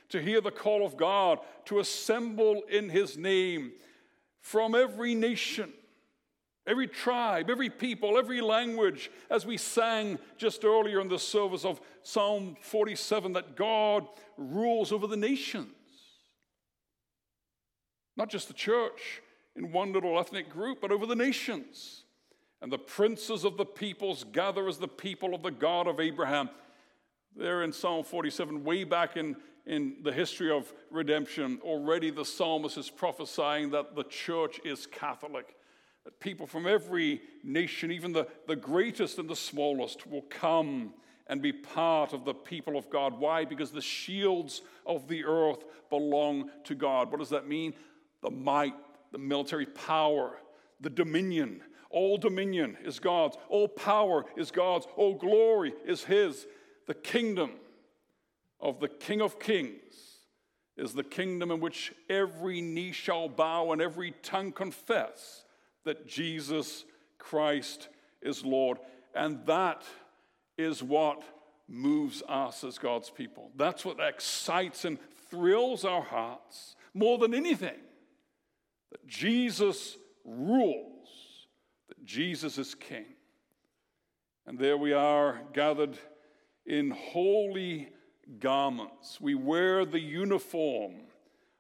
to 0.10 0.22
hear 0.22 0.42
the 0.42 0.52
call 0.52 0.86
of 0.86 0.98
God 0.98 1.40
to 1.66 1.80
assemble 1.80 2.64
in 2.70 2.90
His 2.90 3.18
name 3.18 3.72
from 4.42 4.76
every 4.76 5.16
nation, 5.16 5.74
every 6.68 6.88
tribe, 6.88 7.50
every 7.50 7.70
people, 7.70 8.18
every 8.18 8.42
language, 8.42 9.10
as 9.30 9.46
we 9.46 9.58
sang 9.58 10.20
just 10.38 10.64
earlier 10.64 11.02
in 11.02 11.10
the 11.10 11.20
service 11.20 11.66
of 11.66 11.82
Psalm 12.04 12.56
47 12.62 13.34
that 13.34 13.56
God 13.56 14.08
rules 14.38 14.92
over 14.92 15.08
the 15.08 15.18
nations. 15.18 15.68
Not 18.16 18.30
just 18.30 18.48
the 18.48 18.54
church 18.54 19.22
in 19.56 19.72
one 19.72 19.92
little 19.92 20.20
ethnic 20.20 20.50
group, 20.50 20.80
but 20.82 20.92
over 20.92 21.06
the 21.06 21.16
nations 21.16 22.04
and 22.62 22.72
the 22.72 22.78
princes 22.78 23.44
of 23.44 23.58
the 23.58 23.66
peoples 23.66 24.24
gather 24.32 24.68
as 24.68 24.78
the 24.78 24.88
people 24.88 25.36
of 25.36 25.44
the 25.44 25.52
God 25.52 25.88
of 25.88 26.00
Abraham. 26.00 26.50
There 27.38 27.64
in 27.64 27.74
Psalm 27.74 28.06
47, 28.06 28.64
way 28.64 28.86
back 28.86 29.18
in, 29.18 29.36
in 29.66 29.98
the 30.04 30.12
history 30.14 30.50
of 30.50 30.72
redemption, 30.90 31.60
already 31.64 32.10
the 32.10 32.24
psalmist 32.24 32.78
is 32.78 32.90
prophesying 32.90 33.72
that 33.72 33.94
the 33.94 34.06
church 34.06 34.62
is 34.64 34.86
Catholic. 34.88 35.56
That 36.06 36.18
people 36.22 36.48
from 36.48 36.66
every 36.66 37.22
nation, 37.44 37.92
even 37.92 38.14
the, 38.14 38.28
the 38.48 38.56
greatest 38.56 39.20
and 39.20 39.30
the 39.30 39.36
smallest, 39.36 40.08
will 40.08 40.22
come 40.22 40.94
and 41.28 41.42
be 41.42 41.52
part 41.52 42.14
of 42.14 42.24
the 42.24 42.34
people 42.34 42.78
of 42.78 42.90
God. 42.90 43.20
Why? 43.20 43.44
Because 43.44 43.72
the 43.72 43.82
shields 43.82 44.62
of 44.86 45.08
the 45.10 45.26
earth 45.26 45.66
belong 45.90 46.52
to 46.66 46.76
God. 46.76 47.12
What 47.12 47.20
does 47.20 47.32
that 47.32 47.50
mean? 47.50 47.74
The 48.22 48.32
might, 48.32 48.76
the 49.12 49.18
military 49.18 49.66
power, 49.66 50.40
the 50.80 50.90
dominion, 50.90 51.62
all 51.90 52.18
dominion 52.18 52.78
is 52.84 53.00
God's, 53.00 53.38
all 53.50 53.68
power 53.68 54.26
is 54.38 54.52
God's, 54.52 54.88
all 54.96 55.16
glory 55.16 55.74
is 55.86 56.04
His. 56.04 56.46
The 56.88 56.94
kingdom 56.94 57.52
of 58.60 58.80
the 58.80 58.88
King 58.88 59.22
of 59.22 59.40
Kings 59.40 60.20
is 60.78 60.94
the 60.94 61.04
kingdom 61.04 61.52
in 61.52 61.60
which 61.60 61.94
every 62.10 62.62
knee 62.62 62.92
shall 62.92 63.30
bow 63.30 63.72
and 63.72 63.82
every 63.82 64.12
tongue 64.22 64.52
confess 64.52 65.46
that 65.84 66.08
Jesus 66.08 66.84
Christ 67.18 67.88
is 68.22 68.44
Lord. 68.44 68.78
And 69.14 69.46
that 69.46 69.84
is 70.58 70.84
what 70.84 71.24
moves 71.68 72.22
us 72.28 72.64
as 72.64 72.78
God's 72.78 73.10
people. 73.10 73.52
That's 73.56 73.86
what 73.86 74.00
excites 74.00 74.86
and 74.86 74.98
thrills 75.30 75.86
our 75.86 76.02
hearts 76.02 76.76
more 76.94 77.18
than 77.18 77.34
anything. 77.34 77.80
That 78.92 79.08
Jesus 79.08 79.98
rules 80.24 81.48
that 81.88 82.04
Jesus 82.04 82.58
is 82.58 82.76
King. 82.76 83.06
And 84.46 84.60
there 84.60 84.78
we 84.78 84.94
are 84.94 85.42
gathered 85.54 85.98
in 86.66 86.92
holy 86.92 87.90
garments. 88.40 89.20
We 89.22 89.36
wear 89.36 89.86
the 89.86 90.00
uniform 90.00 90.94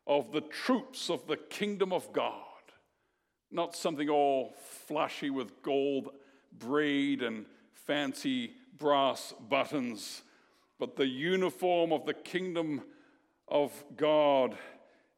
of 0.07 0.31
the 0.31 0.41
troops 0.41 1.09
of 1.09 1.27
the 1.27 1.37
kingdom 1.37 1.93
of 1.93 2.11
God, 2.13 2.33
not 3.51 3.75
something 3.75 4.09
all 4.09 4.53
flashy 4.87 5.29
with 5.29 5.61
gold 5.61 6.09
braid 6.51 7.21
and 7.21 7.45
fancy 7.73 8.53
brass 8.77 9.33
buttons, 9.49 10.21
but 10.79 10.95
the 10.95 11.07
uniform 11.07 11.91
of 11.91 12.05
the 12.05 12.13
kingdom 12.13 12.81
of 13.47 13.71
God 13.95 14.57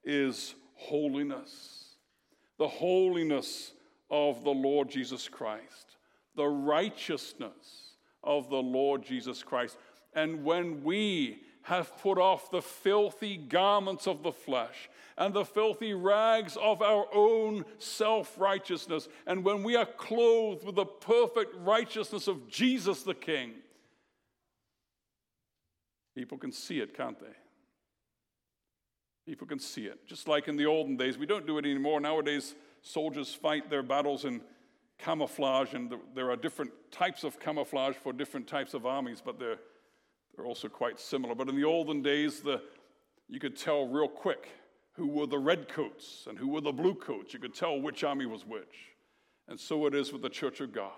is 0.04 0.56
holiness. 0.76 1.96
The 2.58 2.68
holiness 2.68 3.74
of 4.10 4.44
the 4.44 4.52
Lord 4.52 4.90
Jesus 4.90 5.28
Christ, 5.28 5.98
the 6.36 6.48
righteousness 6.48 7.87
of 8.28 8.50
the 8.50 8.62
Lord 8.62 9.04
Jesus 9.04 9.42
Christ. 9.42 9.78
And 10.14 10.44
when 10.44 10.84
we 10.84 11.40
have 11.64 11.98
put 11.98 12.20
off 12.20 12.52
the 12.52 12.62
filthy 12.62 13.38
garments 13.38 14.08
of 14.08 14.22
the 14.22 14.32
flesh 14.32 14.90
and 15.18 15.34
the 15.34 15.46
filthy 15.46 15.94
rags 15.94 16.58
of 16.62 16.82
our 16.82 17.08
own 17.14 17.66
self 17.80 18.38
righteousness, 18.38 19.08
and 19.26 19.44
when 19.44 19.64
we 19.64 19.76
are 19.76 19.86
clothed 19.86 20.64
with 20.66 20.76
the 20.76 20.86
perfect 20.86 21.56
righteousness 21.56 22.28
of 22.28 22.48
Jesus 22.48 23.04
the 23.04 23.16
King, 23.16 23.54
people 26.16 26.38
can 26.38 26.52
see 26.52 26.80
it, 26.80 26.96
can't 26.96 27.20
they? 27.20 27.36
People 29.26 29.48
can 29.48 29.60
see 29.60 29.86
it. 29.86 30.06
Just 30.06 30.28
like 30.28 30.48
in 30.48 30.56
the 30.56 30.66
olden 30.66 30.96
days, 30.96 31.18
we 31.18 31.26
don't 31.26 31.46
do 31.46 31.58
it 31.58 31.66
anymore. 31.66 32.00
Nowadays, 32.00 32.56
soldiers 32.82 33.34
fight 33.34 33.70
their 33.70 33.84
battles 33.84 34.24
in 34.24 34.42
camouflage, 34.98 35.74
and 35.74 35.94
there 36.16 36.30
are 36.32 36.36
different 36.36 36.72
types 36.92 37.24
of 37.24 37.40
camouflage 37.40 37.96
for 37.96 38.14
different 38.14 38.48
types 38.48 38.74
of 38.74 38.86
armies, 38.86 39.22
but 39.24 39.40
they're, 39.40 39.60
they're 40.36 40.46
also 40.46 40.68
quite 40.68 41.00
similar. 41.00 41.36
But 41.36 41.50
in 41.50 41.56
the 41.56 41.64
olden 41.64 42.02
days, 42.02 42.42
the, 42.42 42.62
you 43.28 43.40
could 43.40 43.58
tell 43.58 43.88
real 43.88 44.08
quick 44.08 44.50
who 44.94 45.08
were 45.08 45.28
the 45.28 45.38
red 45.38 45.68
coats 45.68 46.26
and 46.28 46.38
who 46.38 46.48
were 46.48 46.62
the 46.62 46.72
blue 46.72 46.96
coats. 46.96 47.34
You 47.34 47.40
could 47.40 47.54
tell 47.54 47.80
which 47.80 48.04
army 48.04 48.26
was 48.26 48.46
which. 48.46 48.96
And 49.48 49.60
so 49.60 49.86
it 49.86 49.94
is 49.94 50.12
with 50.12 50.24
the 50.24 50.30
church 50.30 50.60
of 50.60 50.74
God. 50.74 50.92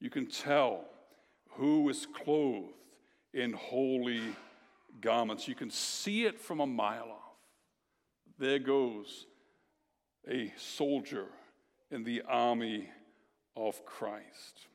You 0.00 0.10
can 0.10 0.26
tell 0.26 0.84
who 1.50 1.88
is 1.88 2.06
clothed 2.06 2.72
in 3.32 3.52
holy 3.52 4.22
garments. 5.00 5.46
You 5.46 5.54
can 5.54 5.70
see 5.70 6.24
it 6.24 6.40
from 6.40 6.60
a 6.60 6.66
mile 6.66 7.10
off. 7.10 7.36
There 8.38 8.58
goes 8.58 9.26
a 10.28 10.52
soldier 10.56 11.26
in 11.90 12.02
the 12.02 12.22
army 12.28 12.88
of 13.56 13.84
Christ. 13.84 14.66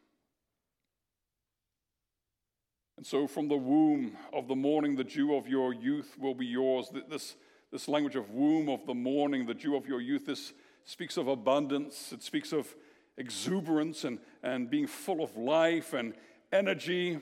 And 2.98 3.05
so, 3.05 3.27
from 3.27 3.48
the 3.48 3.57
womb 3.57 4.17
of 4.34 4.48
the 4.48 4.55
morning, 4.55 4.96
the 4.96 5.03
dew 5.03 5.36
of 5.36 5.48
your 5.48 5.74
youth 5.74 6.15
will 6.17 6.34
be 6.34 6.48
yours. 6.48 6.89
This, 7.10 7.36
this 7.72 7.88
language 7.88 8.15
of 8.15 8.31
womb 8.31 8.69
of 8.69 8.86
the 8.88 8.96
morning, 8.96 9.46
the 9.46 9.53
dew 9.53 9.75
of 9.75 9.88
your 9.88 10.01
youth, 10.01 10.25
this 10.25 10.53
speaks 10.84 11.15
of 11.17 11.27
abundance. 11.27 12.12
It 12.12 12.24
speaks 12.24 12.51
of 12.51 12.74
exuberance 13.17 14.03
and, 14.03 14.19
and 14.41 14.69
being 14.69 14.88
full 14.88 15.24
of 15.24 15.36
life 15.38 15.93
and 15.93 16.13
energy 16.51 17.19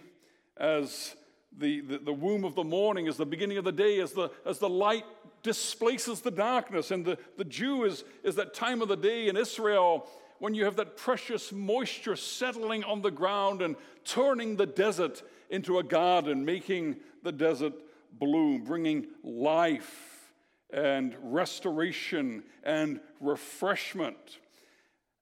as 0.57 1.15
the, 1.57 1.81
the, 1.81 1.97
the, 1.97 2.13
womb 2.13 2.43
of 2.43 2.55
the 2.55 2.63
morning 2.63 3.07
is 3.07 3.17
the 3.17 3.25
beginning 3.25 3.57
of 3.57 3.63
the 3.63 3.71
day, 3.71 4.00
as 4.00 4.12
the, 4.12 4.29
as 4.45 4.59
the 4.59 4.69
light 4.69 5.05
displaces 5.43 6.21
the 6.21 6.31
darkness. 6.31 6.91
And 6.91 7.05
the, 7.05 7.17
the 7.38 7.43
dew 7.43 7.83
is, 7.83 8.03
is 8.24 8.35
that 8.35 8.53
time 8.53 8.81
of 8.81 8.88
the 8.88 8.97
day 8.97 9.27
in 9.27 9.38
Israel 9.38 10.07
when 10.39 10.54
you 10.54 10.65
have 10.65 10.75
that 10.75 10.98
precious 10.98 11.51
moisture 11.51 12.15
settling 12.15 12.84
on 12.84 13.01
the 13.01 13.12
ground 13.12 13.62
and 13.62 13.75
turning 14.04 14.56
the 14.56 14.65
desert 14.65 15.24
into 15.50 15.80
a 15.80 15.84
garden, 15.84 16.44
making 16.46 16.98
the 17.24 17.32
desert 17.32 17.74
bloom, 18.12 18.63
bringing 18.63 19.08
life 19.24 20.34
and 20.72 21.15
restoration 21.22 22.44
and 22.63 23.00
refreshment. 23.20 24.39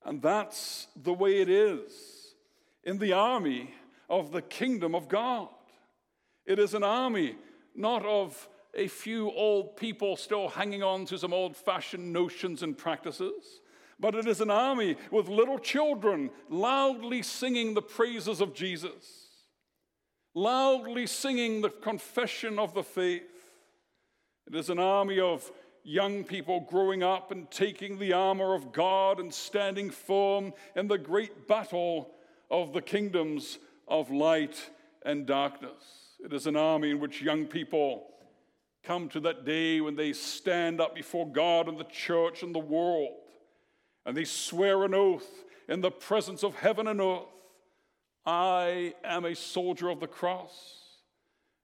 And 0.06 0.22
that's 0.22 0.88
the 0.96 1.14
way 1.14 1.42
it 1.42 1.50
is 1.50 2.36
in 2.84 2.98
the 2.98 3.14
army 3.14 3.74
of 4.10 4.32
the 4.32 4.42
kingdom 4.42 4.96
of 4.96 5.08
God. 5.08 5.50
It 6.46 6.60
is 6.60 6.74
an 6.74 6.84
army 6.84 7.36
not 7.76 8.06
of 8.06 8.50
a 8.76 8.88
few 8.88 9.32
old 9.32 9.78
people 9.78 10.16
still 10.16 10.50
hanging 10.50 10.84
on 10.84 11.06
to 11.06 11.18
some 11.18 11.34
old 11.34 11.56
fashioned 11.56 12.12
notions 12.12 12.64
and 12.64 12.78
practices, 12.78 13.62
but 14.04 14.16
it 14.16 14.28
is 14.28 14.42
an 14.42 14.52
army 14.52 14.98
with 15.12 15.30
little 15.30 15.58
children 15.58 16.30
loudly 16.50 17.22
singing 17.22 17.74
the 17.74 17.82
praises 17.82 18.42
of 18.42 18.54
Jesus, 18.54 19.30
loudly 20.36 21.08
singing 21.08 21.62
the 21.62 21.70
confession 21.70 22.60
of 22.60 22.74
the 22.74 22.84
faith. 22.84 23.24
It 24.46 24.56
is 24.56 24.70
an 24.70 24.78
army 24.78 25.22
of 25.22 25.50
young 25.86 26.26
people 26.26 26.68
growing 26.70 27.02
up 27.02 27.32
and 27.32 27.50
taking 27.50 27.98
the 27.98 28.12
armor 28.12 28.54
of 28.54 28.74
God 28.74 29.22
and 29.22 29.34
standing 29.34 29.90
firm 29.90 30.52
in 30.76 30.90
the 30.90 30.98
great 30.98 31.48
battle 31.48 32.12
of 32.52 32.74
the 32.74 32.82
kingdoms 32.82 33.58
of 33.88 34.12
light 34.12 34.70
and 35.06 35.26
darkness. 35.26 35.82
It 36.22 36.34
is 36.34 36.46
an 36.46 36.58
army 36.58 36.92
in 36.92 37.00
which 37.00 37.22
young 37.22 37.46
people 37.46 38.08
come 38.84 39.08
to 39.08 39.22
that 39.22 39.46
day 39.46 39.80
when 39.80 39.96
they 39.96 40.12
stand 40.12 40.82
up 40.82 40.94
before 40.94 41.26
God 41.26 41.70
and 41.70 41.78
the 41.78 41.86
church 41.86 42.44
and 42.44 42.54
the 42.54 42.60
world 42.60 43.14
and 44.06 44.16
they 44.16 44.26
swear 44.26 44.84
an 44.84 44.94
oath 44.94 45.28
in 45.68 45.82
the 45.82 45.92
presence 45.92 46.44
of 46.44 46.56
heaven 46.56 46.88
and 46.88 47.02
earth 47.02 47.28
I 48.26 48.94
am 49.04 49.26
a 49.26 49.36
soldier 49.36 49.90
of 49.90 50.00
the 50.00 50.08
cross, 50.08 50.80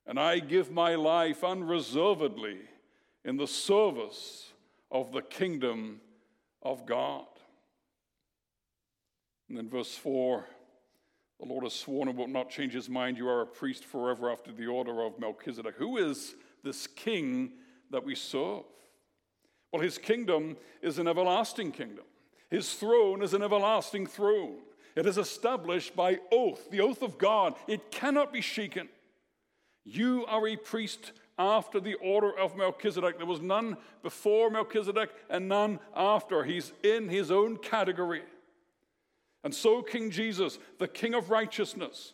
and 0.06 0.20
I 0.20 0.40
give 0.40 0.70
my 0.70 0.94
life 0.94 1.42
unreservedly 1.42 2.58
in 3.24 3.38
the 3.38 3.46
service 3.46 4.52
of 4.90 5.12
the 5.12 5.22
kingdom 5.22 6.00
of 6.62 6.84
God. 6.84 7.24
And 9.48 9.56
then, 9.56 9.68
verse 9.68 9.96
4 9.96 10.44
the 11.40 11.46
Lord 11.46 11.64
has 11.64 11.72
sworn 11.72 12.08
and 12.08 12.18
will 12.18 12.28
not 12.28 12.50
change 12.50 12.74
his 12.74 12.90
mind. 12.90 13.16
You 13.16 13.26
are 13.26 13.40
a 13.40 13.46
priest 13.46 13.84
forever 13.84 14.30
after 14.30 14.52
the 14.52 14.66
order 14.66 15.00
of 15.00 15.18
Melchizedek. 15.18 15.74
Who 15.76 15.96
is 15.96 16.34
this 16.62 16.86
king 16.86 17.52
that 17.90 18.04
we 18.04 18.14
serve? 18.14 18.64
Well, 19.72 19.80
his 19.80 19.96
kingdom 19.96 20.58
is 20.82 20.98
an 20.98 21.08
everlasting 21.08 21.72
kingdom, 21.72 22.04
his 22.50 22.72
throne 22.74 23.22
is 23.22 23.32
an 23.34 23.42
everlasting 23.42 24.06
throne. 24.06 24.58
It 24.96 25.06
is 25.06 25.18
established 25.18 25.94
by 25.94 26.18
oath, 26.32 26.70
the 26.70 26.80
oath 26.80 27.02
of 27.02 27.16
God. 27.16 27.54
It 27.68 27.90
cannot 27.90 28.32
be 28.32 28.40
shaken. 28.40 28.88
You 29.84 30.26
are 30.26 30.46
a 30.46 30.56
priest 30.56 31.12
after 31.38 31.80
the 31.80 31.94
order 31.94 32.36
of 32.36 32.56
Melchizedek. 32.56 33.16
There 33.16 33.26
was 33.26 33.40
none 33.40 33.76
before 34.02 34.50
Melchizedek 34.50 35.10
and 35.30 35.48
none 35.48 35.78
after. 35.94 36.44
He's 36.44 36.72
in 36.82 37.08
his 37.08 37.30
own 37.30 37.56
category. 37.56 38.22
And 39.42 39.54
so, 39.54 39.80
King 39.80 40.10
Jesus, 40.10 40.58
the 40.78 40.88
King 40.88 41.14
of 41.14 41.30
righteousness, 41.30 42.12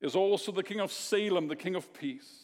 is 0.00 0.14
also 0.14 0.52
the 0.52 0.62
King 0.62 0.80
of 0.80 0.92
Salem, 0.92 1.48
the 1.48 1.56
King 1.56 1.74
of 1.74 1.92
peace. 1.92 2.43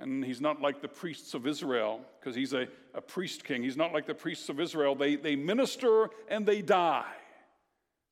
And 0.00 0.24
he's 0.24 0.40
not 0.40 0.60
like 0.60 0.80
the 0.80 0.88
priests 0.88 1.34
of 1.34 1.46
Israel, 1.46 2.00
because 2.18 2.36
he's 2.36 2.52
a, 2.52 2.68
a 2.94 3.00
priest 3.00 3.44
king. 3.44 3.62
He's 3.62 3.76
not 3.76 3.92
like 3.92 4.06
the 4.06 4.14
priests 4.14 4.48
of 4.48 4.60
Israel. 4.60 4.94
They, 4.94 5.16
they 5.16 5.34
minister 5.34 6.10
and 6.28 6.46
they 6.46 6.62
die. 6.62 7.04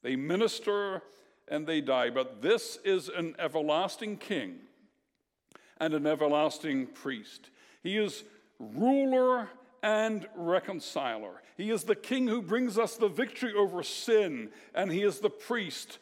They 0.03 0.16
minister 0.16 1.03
and 1.49 1.66
they 1.66 1.81
die. 1.81 2.11
But 2.11 2.42
this 2.42 2.79
is 2.85 3.09
an 3.09 3.37
everlasting 3.38 4.16
king 4.16 4.57
and 5.79 5.94
an 5.94 6.07
everlasting 6.07 6.87
priest. 6.88 7.51
He 7.83 7.96
is 7.96 8.25
ruler 8.59 9.49
and 9.83 10.27
reconciler. 10.35 11.42
He 11.57 11.70
is 11.70 11.85
the 11.85 11.94
king 11.94 12.27
who 12.27 12.42
brings 12.42 12.79
us 12.79 12.96
the 12.96 13.09
victory 13.09 13.55
over 13.55 13.85
sin, 13.85 14.51
and 14.75 14.90
he 14.90 15.03
is 15.03 15.20
the 15.20 15.31
priest 15.31 15.99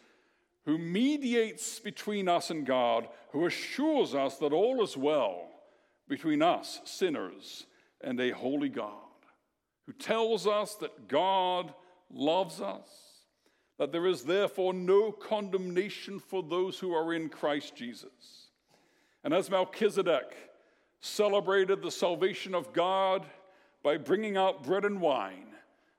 who 0.64 0.78
mediates 0.78 1.78
between 1.78 2.26
us 2.26 2.48
and 2.48 2.64
God, 2.64 3.08
who 3.32 3.44
assures 3.44 4.14
us 4.14 4.38
that 4.38 4.54
all 4.54 4.82
is 4.82 4.96
well 4.96 5.50
between 6.08 6.42
us, 6.42 6.80
sinners, 6.84 7.66
and 8.00 8.20
a 8.20 8.30
holy 8.30 8.68
God, 8.68 8.92
who 9.86 9.92
tells 9.92 10.46
us 10.46 10.74
that 10.76 11.08
God 11.08 11.72
loves 12.12 12.60
us, 12.60 12.88
that 13.78 13.92
there 13.92 14.06
is 14.06 14.22
therefore 14.22 14.74
no 14.74 15.10
condemnation 15.10 16.18
for 16.20 16.42
those 16.42 16.78
who 16.78 16.94
are 16.94 17.12
in 17.14 17.28
Christ 17.28 17.74
Jesus. 17.74 18.48
And 19.24 19.32
as 19.32 19.50
Melchizedek 19.50 20.34
celebrated 21.00 21.82
the 21.82 21.90
salvation 21.90 22.54
of 22.54 22.72
God, 22.72 23.26
by 23.84 23.98
bringing 23.98 24.36
out 24.36 24.64
bread 24.64 24.84
and 24.84 25.00
wine. 25.00 25.48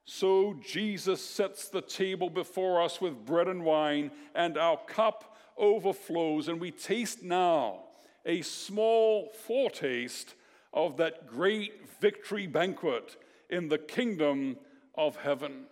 So 0.03 0.59
Jesus 0.65 1.23
sets 1.23 1.69
the 1.69 1.81
table 1.81 2.29
before 2.29 2.81
us 2.81 2.99
with 2.99 3.25
bread 3.25 3.47
and 3.47 3.63
wine, 3.63 4.11
and 4.33 4.57
our 4.57 4.77
cup 4.87 5.37
overflows, 5.55 6.49
and 6.49 6.59
we 6.59 6.71
taste 6.71 7.23
now 7.23 7.85
a 8.25 8.41
small 8.41 9.29
foretaste 9.29 10.35
of 10.73 10.97
that 10.97 11.27
great 11.27 11.88
victory 11.99 12.47
banquet 12.47 13.15
in 13.49 13.69
the 13.69 13.77
kingdom 13.77 14.57
of 14.95 15.15
heaven, 15.17 15.65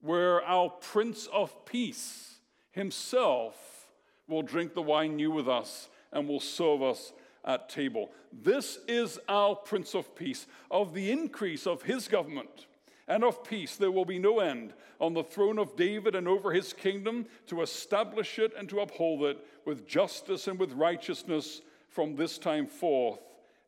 where 0.00 0.42
our 0.42 0.68
Prince 0.68 1.26
of 1.32 1.64
Peace 1.64 2.36
himself 2.70 3.88
will 4.28 4.42
drink 4.42 4.74
the 4.74 4.82
wine 4.82 5.16
new 5.16 5.30
with 5.30 5.48
us 5.48 5.88
and 6.12 6.28
will 6.28 6.40
serve 6.40 6.82
us 6.82 7.12
at 7.44 7.68
table. 7.68 8.10
This 8.32 8.78
is 8.86 9.18
our 9.28 9.54
Prince 9.56 9.94
of 9.94 10.14
Peace. 10.14 10.46
Of 10.70 10.94
the 10.94 11.10
increase 11.10 11.66
of 11.66 11.82
his 11.82 12.06
government 12.06 12.66
and 13.10 13.24
of 13.24 13.42
peace, 13.42 13.74
there 13.74 13.90
will 13.90 14.04
be 14.04 14.20
no 14.20 14.38
end 14.38 14.72
on 15.00 15.14
the 15.14 15.24
throne 15.24 15.58
of 15.58 15.74
David 15.74 16.14
and 16.14 16.28
over 16.28 16.52
his 16.52 16.72
kingdom 16.72 17.26
to 17.48 17.60
establish 17.60 18.38
it 18.38 18.52
and 18.56 18.68
to 18.68 18.78
uphold 18.78 19.24
it 19.24 19.44
with 19.66 19.84
justice 19.84 20.46
and 20.46 20.60
with 20.60 20.72
righteousness 20.74 21.60
from 21.88 22.14
this 22.14 22.38
time 22.38 22.68
forth 22.68 23.18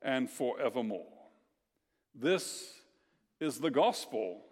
and 0.00 0.31
forevermore. 0.31 1.09
This 2.14 2.72
is 3.40 3.59
the 3.59 3.70
gospel 3.70 4.42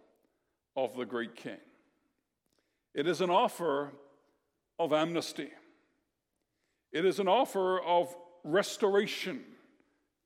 of 0.76 0.96
the 0.96 1.04
great 1.04 1.36
king. 1.36 1.60
It 2.92 3.06
is 3.06 3.20
an 3.20 3.30
offer 3.30 3.92
of 4.76 4.92
amnesty. 4.92 5.50
It 6.90 7.04
is 7.04 7.20
an 7.20 7.28
offer 7.28 7.80
of 7.80 8.12
restoration, 8.42 9.44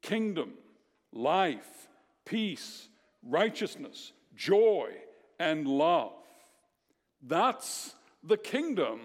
kingdom, 0.01 0.55
life, 1.13 1.89
peace, 2.25 2.89
righteousness, 3.23 4.13
joy, 4.37 4.91
and 5.39 5.67
love. 5.67 6.13
That's 7.23 7.95
the 8.23 8.37
kingdom 8.37 9.01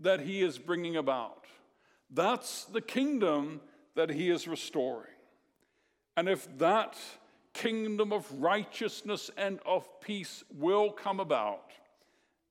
that 0.00 0.20
he 0.20 0.42
is 0.42 0.58
bringing 0.58 0.96
about. 0.96 1.44
That's 2.10 2.64
the 2.66 2.80
kingdom 2.80 3.60
that 3.94 4.10
he 4.10 4.30
is 4.30 4.46
restoring. 4.48 5.10
And 6.16 6.28
if 6.28 6.46
that 6.58 6.96
kingdom 7.52 8.12
of 8.12 8.30
righteousness 8.40 9.30
and 9.36 9.60
of 9.64 9.88
peace 10.00 10.44
will 10.52 10.90
come 10.90 11.20
about, 11.20 11.70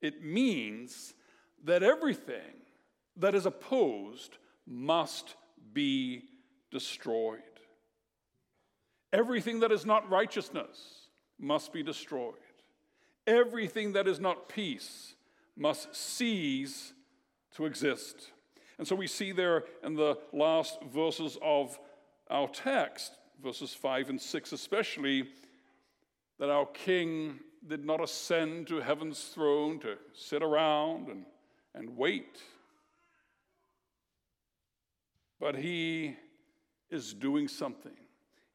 it 0.01 0.23
means 0.23 1.13
that 1.63 1.83
everything 1.83 2.61
that 3.17 3.35
is 3.35 3.45
opposed 3.45 4.37
must 4.65 5.35
be 5.73 6.23
destroyed. 6.71 7.39
Everything 9.11 9.59
that 9.59 9.71
is 9.71 9.85
not 9.85 10.09
righteousness 10.09 11.02
must 11.43 11.73
be 11.73 11.83
destroyed. 11.83 12.33
Everything 13.27 13.93
that 13.93 14.07
is 14.07 14.19
not 14.19 14.49
peace 14.49 15.15
must 15.55 15.95
cease 15.95 16.93
to 17.55 17.65
exist. 17.65 18.31
And 18.77 18.87
so 18.87 18.95
we 18.95 19.07
see 19.07 19.31
there 19.31 19.65
in 19.83 19.93
the 19.93 20.17
last 20.31 20.81
verses 20.91 21.37
of 21.41 21.77
our 22.29 22.47
text, 22.47 23.13
verses 23.43 23.73
5 23.73 24.09
and 24.09 24.21
6 24.21 24.51
especially, 24.51 25.29
that 26.39 26.49
our 26.49 26.65
King 26.65 27.39
did 27.67 27.85
not 27.85 28.01
ascend 28.01 28.67
to 28.67 28.81
heaven's 28.81 29.23
throne 29.25 29.79
to 29.79 29.97
sit 30.13 30.41
around 30.41 31.07
and, 31.07 31.25
and 31.75 31.95
wait, 31.95 32.41
but 35.39 35.55
he 35.55 36.15
is 36.89 37.13
doing 37.13 37.47
something. 37.47 37.93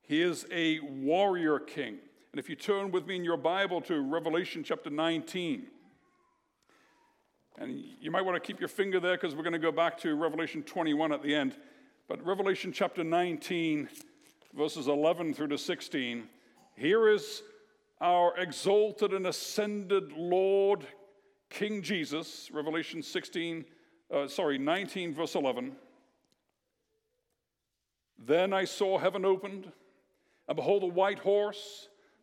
He 0.02 0.22
is 0.22 0.46
a 0.50 0.80
warrior 0.80 1.58
king. 1.58 1.98
And 2.38 2.44
if 2.44 2.48
you 2.48 2.54
turn 2.54 2.92
with 2.92 3.04
me 3.04 3.16
in 3.16 3.24
your 3.24 3.36
Bible 3.36 3.80
to 3.80 4.00
Revelation 4.00 4.62
chapter 4.62 4.90
19, 4.90 5.66
and 7.58 7.82
you 8.00 8.12
might 8.12 8.22
want 8.22 8.36
to 8.36 8.46
keep 8.46 8.60
your 8.60 8.68
finger 8.68 9.00
there 9.00 9.16
because 9.16 9.34
we're 9.34 9.42
going 9.42 9.54
to 9.54 9.58
go 9.58 9.72
back 9.72 9.98
to 10.02 10.14
Revelation 10.14 10.62
21 10.62 11.10
at 11.10 11.20
the 11.20 11.34
end. 11.34 11.56
But 12.06 12.24
Revelation 12.24 12.70
chapter 12.70 13.02
19, 13.02 13.88
verses 14.56 14.86
11 14.86 15.34
through 15.34 15.48
to 15.48 15.58
16, 15.58 16.28
here 16.76 17.08
is 17.08 17.42
our 18.00 18.36
exalted 18.38 19.12
and 19.14 19.26
ascended 19.26 20.12
Lord, 20.12 20.86
King 21.50 21.82
Jesus, 21.82 22.50
Revelation 22.52 23.02
16, 23.02 23.64
uh, 24.14 24.28
sorry, 24.28 24.58
19, 24.58 25.12
verse 25.12 25.34
11. 25.34 25.72
Then 28.16 28.52
I 28.52 28.64
saw 28.64 28.96
heaven 28.96 29.24
opened, 29.24 29.72
and 30.46 30.54
behold, 30.54 30.84
a 30.84 30.86
white 30.86 31.18
horse. 31.18 31.88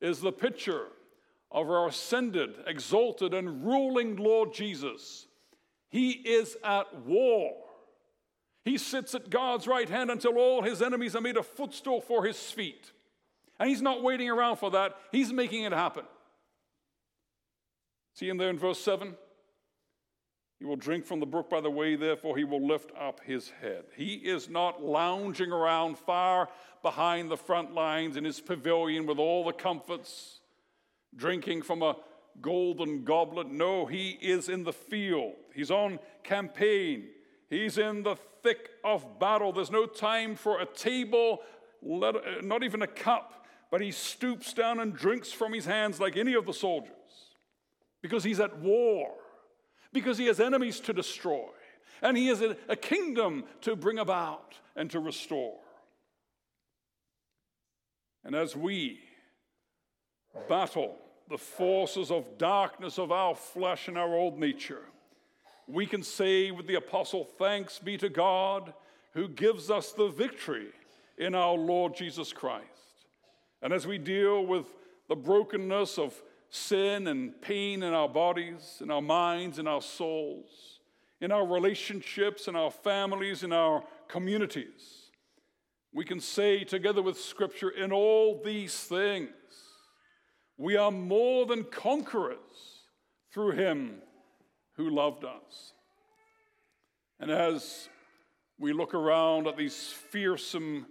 is 0.00 0.20
the 0.20 0.32
picture 0.32 0.86
of 1.50 1.68
our 1.68 1.88
ascended, 1.88 2.54
exalted, 2.66 3.34
and 3.34 3.66
ruling 3.66 4.16
Lord 4.16 4.52
Jesus. 4.54 5.26
He 5.90 6.10
is 6.10 6.56
at 6.62 7.04
war. 7.04 7.52
He 8.64 8.78
sits 8.78 9.14
at 9.14 9.30
God's 9.30 9.66
right 9.66 9.88
hand 9.88 10.10
until 10.10 10.38
all 10.38 10.62
his 10.62 10.82
enemies 10.82 11.16
are 11.16 11.20
made 11.20 11.36
a 11.36 11.42
footstool 11.42 12.00
for 12.00 12.24
his 12.24 12.38
feet. 12.50 12.92
And 13.58 13.68
he's 13.68 13.82
not 13.82 14.02
waiting 14.02 14.30
around 14.30 14.56
for 14.56 14.70
that, 14.70 14.96
he's 15.12 15.32
making 15.32 15.64
it 15.64 15.72
happen. 15.72 16.04
See 18.14 18.28
him 18.28 18.36
there 18.36 18.50
in 18.50 18.58
verse 18.58 18.78
7? 18.80 19.14
He 20.60 20.66
will 20.66 20.76
drink 20.76 21.06
from 21.06 21.20
the 21.20 21.26
brook 21.26 21.48
by 21.48 21.62
the 21.62 21.70
way, 21.70 21.96
therefore 21.96 22.36
he 22.36 22.44
will 22.44 22.64
lift 22.64 22.92
up 22.98 23.20
his 23.24 23.50
head. 23.62 23.84
He 23.96 24.14
is 24.14 24.50
not 24.50 24.82
lounging 24.82 25.50
around 25.50 25.98
far 25.98 26.50
behind 26.82 27.30
the 27.30 27.36
front 27.36 27.72
lines 27.72 28.18
in 28.18 28.24
his 28.24 28.40
pavilion 28.40 29.06
with 29.06 29.18
all 29.18 29.42
the 29.42 29.54
comforts, 29.54 30.40
drinking 31.16 31.62
from 31.62 31.82
a 31.82 31.96
golden 32.42 33.04
goblet. 33.04 33.50
No, 33.50 33.86
he 33.86 34.18
is 34.20 34.50
in 34.50 34.62
the 34.62 34.72
field. 34.72 35.32
He's 35.54 35.70
on 35.70 35.98
campaign. 36.22 37.06
He's 37.48 37.78
in 37.78 38.02
the 38.02 38.16
thick 38.42 38.68
of 38.84 39.18
battle. 39.18 39.52
There's 39.52 39.70
no 39.70 39.86
time 39.86 40.36
for 40.36 40.60
a 40.60 40.66
table, 40.66 41.40
uh, 41.82 42.12
not 42.42 42.62
even 42.62 42.82
a 42.82 42.86
cup, 42.86 43.46
but 43.70 43.80
he 43.80 43.90
stoops 43.90 44.52
down 44.52 44.78
and 44.78 44.94
drinks 44.94 45.32
from 45.32 45.54
his 45.54 45.64
hands 45.64 46.00
like 46.00 46.18
any 46.18 46.34
of 46.34 46.44
the 46.44 46.52
soldiers 46.52 46.92
because 48.02 48.24
he's 48.24 48.40
at 48.40 48.58
war 48.58 49.14
because 49.92 50.18
he 50.18 50.26
has 50.26 50.40
enemies 50.40 50.80
to 50.80 50.92
destroy, 50.92 51.48
and 52.02 52.16
he 52.16 52.28
has 52.28 52.40
a, 52.40 52.56
a 52.68 52.76
kingdom 52.76 53.44
to 53.62 53.76
bring 53.76 53.98
about 53.98 54.54
and 54.76 54.90
to 54.90 55.00
restore. 55.00 55.58
And 58.24 58.34
as 58.34 58.54
we 58.54 59.00
battle 60.48 60.96
the 61.28 61.38
forces 61.38 62.10
of 62.10 62.38
darkness 62.38 62.98
of 62.98 63.10
our 63.10 63.34
flesh 63.34 63.88
and 63.88 63.96
our 63.96 64.14
old 64.14 64.38
nature, 64.38 64.82
we 65.66 65.86
can 65.86 66.02
say 66.02 66.50
with 66.50 66.66
the 66.66 66.74
apostle, 66.74 67.24
Thanks 67.24 67.78
be 67.78 67.96
to 67.98 68.08
God 68.08 68.74
who 69.14 69.28
gives 69.28 69.70
us 69.70 69.92
the 69.92 70.08
victory 70.08 70.68
in 71.18 71.34
our 71.34 71.54
Lord 71.54 71.94
Jesus 71.94 72.32
Christ. 72.32 72.66
And 73.62 73.72
as 73.72 73.86
we 73.86 73.98
deal 73.98 74.44
with 74.44 74.66
the 75.08 75.16
brokenness 75.16 75.98
of 75.98 76.20
sin 76.50 77.06
and 77.06 77.40
pain 77.40 77.82
in 77.82 77.94
our 77.94 78.08
bodies, 78.08 78.78
in 78.80 78.90
our 78.90 79.00
minds, 79.00 79.58
in 79.58 79.66
our 79.66 79.80
souls, 79.80 80.80
in 81.20 81.32
our 81.32 81.46
relationships, 81.46 82.48
in 82.48 82.56
our 82.56 82.70
families, 82.70 83.42
in 83.42 83.52
our 83.52 83.84
communities. 84.08 85.10
We 85.92 86.04
can 86.04 86.20
say 86.20 86.64
together 86.64 87.02
with 87.02 87.18
Scripture, 87.18 87.70
in 87.70 87.92
all 87.92 88.40
these 88.44 88.74
things, 88.74 89.30
we 90.56 90.76
are 90.76 90.90
more 90.90 91.46
than 91.46 91.64
conquerors 91.64 92.38
through 93.32 93.52
Him 93.52 94.02
who 94.76 94.90
loved 94.90 95.24
us. 95.24 95.72
And 97.18 97.30
as 97.30 97.88
we 98.58 98.72
look 98.72 98.94
around 98.94 99.46
at 99.46 99.56
these 99.56 99.88
fearsome, 100.10 100.86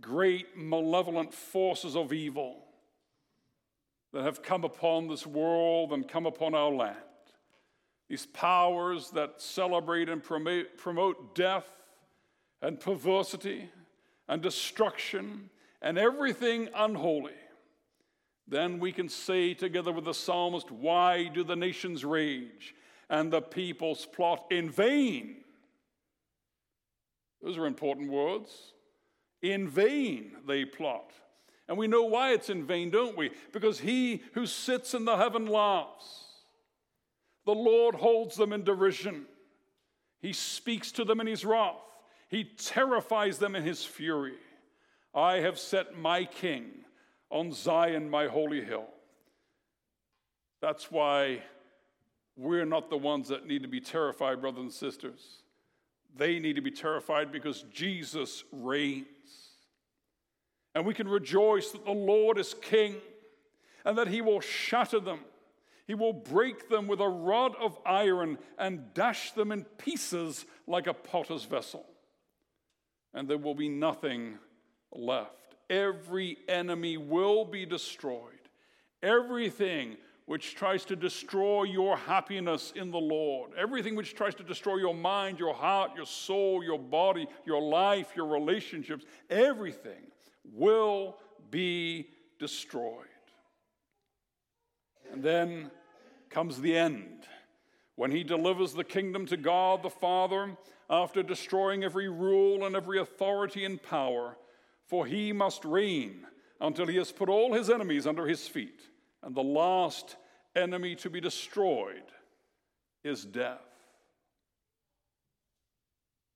great, 0.00 0.56
malevolent 0.56 1.32
forces 1.32 1.96
of 1.96 2.12
evil, 2.12 2.67
that 4.12 4.24
have 4.24 4.42
come 4.42 4.64
upon 4.64 5.08
this 5.08 5.26
world 5.26 5.92
and 5.92 6.08
come 6.08 6.26
upon 6.26 6.54
our 6.54 6.70
land. 6.70 6.96
These 8.08 8.26
powers 8.26 9.10
that 9.10 9.40
celebrate 9.42 10.08
and 10.08 10.22
promote 10.22 11.34
death 11.34 11.68
and 12.62 12.80
perversity 12.80 13.68
and 14.26 14.42
destruction 14.42 15.50
and 15.82 15.98
everything 15.98 16.68
unholy. 16.74 17.34
Then 18.46 18.78
we 18.78 18.92
can 18.92 19.10
say 19.10 19.52
together 19.52 19.92
with 19.92 20.06
the 20.06 20.14
psalmist, 20.14 20.70
Why 20.70 21.24
do 21.24 21.44
the 21.44 21.56
nations 21.56 22.04
rage 22.04 22.74
and 23.10 23.30
the 23.30 23.42
peoples 23.42 24.06
plot 24.06 24.46
in 24.50 24.70
vain? 24.70 25.36
Those 27.42 27.58
are 27.58 27.66
important 27.66 28.10
words. 28.10 28.72
In 29.42 29.68
vain 29.68 30.32
they 30.46 30.64
plot. 30.64 31.12
And 31.68 31.76
we 31.76 31.86
know 31.86 32.04
why 32.04 32.32
it's 32.32 32.48
in 32.48 32.64
vain, 32.64 32.90
don't 32.90 33.16
we? 33.16 33.30
Because 33.52 33.80
he 33.80 34.22
who 34.32 34.46
sits 34.46 34.94
in 34.94 35.04
the 35.04 35.16
heaven 35.16 35.46
laughs. 35.46 36.24
The 37.44 37.54
Lord 37.54 37.94
holds 37.94 38.36
them 38.36 38.52
in 38.52 38.64
derision. 38.64 39.26
He 40.20 40.32
speaks 40.32 40.90
to 40.92 41.04
them 41.04 41.20
in 41.20 41.26
his 41.26 41.44
wrath. 41.44 41.76
He 42.28 42.44
terrifies 42.44 43.38
them 43.38 43.54
in 43.54 43.62
his 43.62 43.84
fury. 43.84 44.34
I 45.14 45.36
have 45.36 45.58
set 45.58 45.96
my 45.98 46.24
king 46.24 46.66
on 47.30 47.52
Zion, 47.52 48.08
my 48.08 48.26
holy 48.26 48.64
hill. 48.64 48.86
That's 50.60 50.90
why 50.90 51.42
we're 52.36 52.66
not 52.66 52.90
the 52.90 52.96
ones 52.96 53.28
that 53.28 53.46
need 53.46 53.62
to 53.62 53.68
be 53.68 53.80
terrified, 53.80 54.40
brothers 54.40 54.60
and 54.60 54.72
sisters. 54.72 55.42
They 56.16 56.38
need 56.38 56.56
to 56.56 56.62
be 56.62 56.70
terrified 56.70 57.30
because 57.30 57.64
Jesus 57.72 58.44
reigns. 58.52 59.06
And 60.74 60.86
we 60.86 60.94
can 60.94 61.08
rejoice 61.08 61.70
that 61.70 61.84
the 61.84 61.92
Lord 61.92 62.38
is 62.38 62.54
king 62.54 62.96
and 63.84 63.96
that 63.98 64.08
he 64.08 64.20
will 64.20 64.40
shatter 64.40 65.00
them. 65.00 65.20
He 65.86 65.94
will 65.94 66.12
break 66.12 66.68
them 66.68 66.86
with 66.86 67.00
a 67.00 67.08
rod 67.08 67.54
of 67.58 67.78
iron 67.86 68.38
and 68.58 68.92
dash 68.92 69.32
them 69.32 69.50
in 69.50 69.64
pieces 69.64 70.44
like 70.66 70.86
a 70.86 70.92
potter's 70.92 71.44
vessel. 71.44 71.86
And 73.14 73.26
there 73.26 73.38
will 73.38 73.54
be 73.54 73.70
nothing 73.70 74.38
left. 74.92 75.56
Every 75.70 76.36
enemy 76.48 76.98
will 76.98 77.46
be 77.46 77.64
destroyed. 77.64 78.34
Everything 79.02 79.96
which 80.26 80.54
tries 80.54 80.84
to 80.84 80.94
destroy 80.94 81.62
your 81.62 81.96
happiness 81.96 82.74
in 82.76 82.90
the 82.90 82.98
Lord, 82.98 83.52
everything 83.56 83.96
which 83.96 84.14
tries 84.14 84.34
to 84.34 84.42
destroy 84.42 84.76
your 84.76 84.94
mind, 84.94 85.38
your 85.38 85.54
heart, 85.54 85.92
your 85.96 86.04
soul, 86.04 86.62
your 86.62 86.78
body, 86.78 87.26
your 87.46 87.62
life, 87.62 88.12
your 88.14 88.26
relationships, 88.26 89.06
everything 89.30 90.02
will 90.52 91.16
be 91.50 92.08
destroyed. 92.38 93.06
And 95.12 95.22
then 95.22 95.70
comes 96.30 96.60
the 96.60 96.76
end 96.76 97.26
when 97.96 98.10
he 98.10 98.22
delivers 98.22 98.74
the 98.74 98.84
kingdom 98.84 99.26
to 99.26 99.36
God 99.36 99.82
the 99.82 99.90
Father 99.90 100.56
after 100.90 101.22
destroying 101.22 101.82
every 101.82 102.08
rule 102.08 102.64
and 102.64 102.76
every 102.76 102.98
authority 102.98 103.64
and 103.64 103.82
power, 103.82 104.36
for 104.86 105.06
he 105.06 105.32
must 105.32 105.64
reign 105.64 106.26
until 106.60 106.86
he 106.86 106.96
has 106.96 107.12
put 107.12 107.28
all 107.28 107.52
his 107.52 107.70
enemies 107.70 108.06
under 108.06 108.26
his 108.26 108.46
feet. 108.46 108.82
And 109.22 109.34
the 109.34 109.42
last 109.42 110.16
enemy 110.54 110.94
to 110.96 111.10
be 111.10 111.20
destroyed 111.20 112.04
is 113.04 113.24
death. 113.24 113.60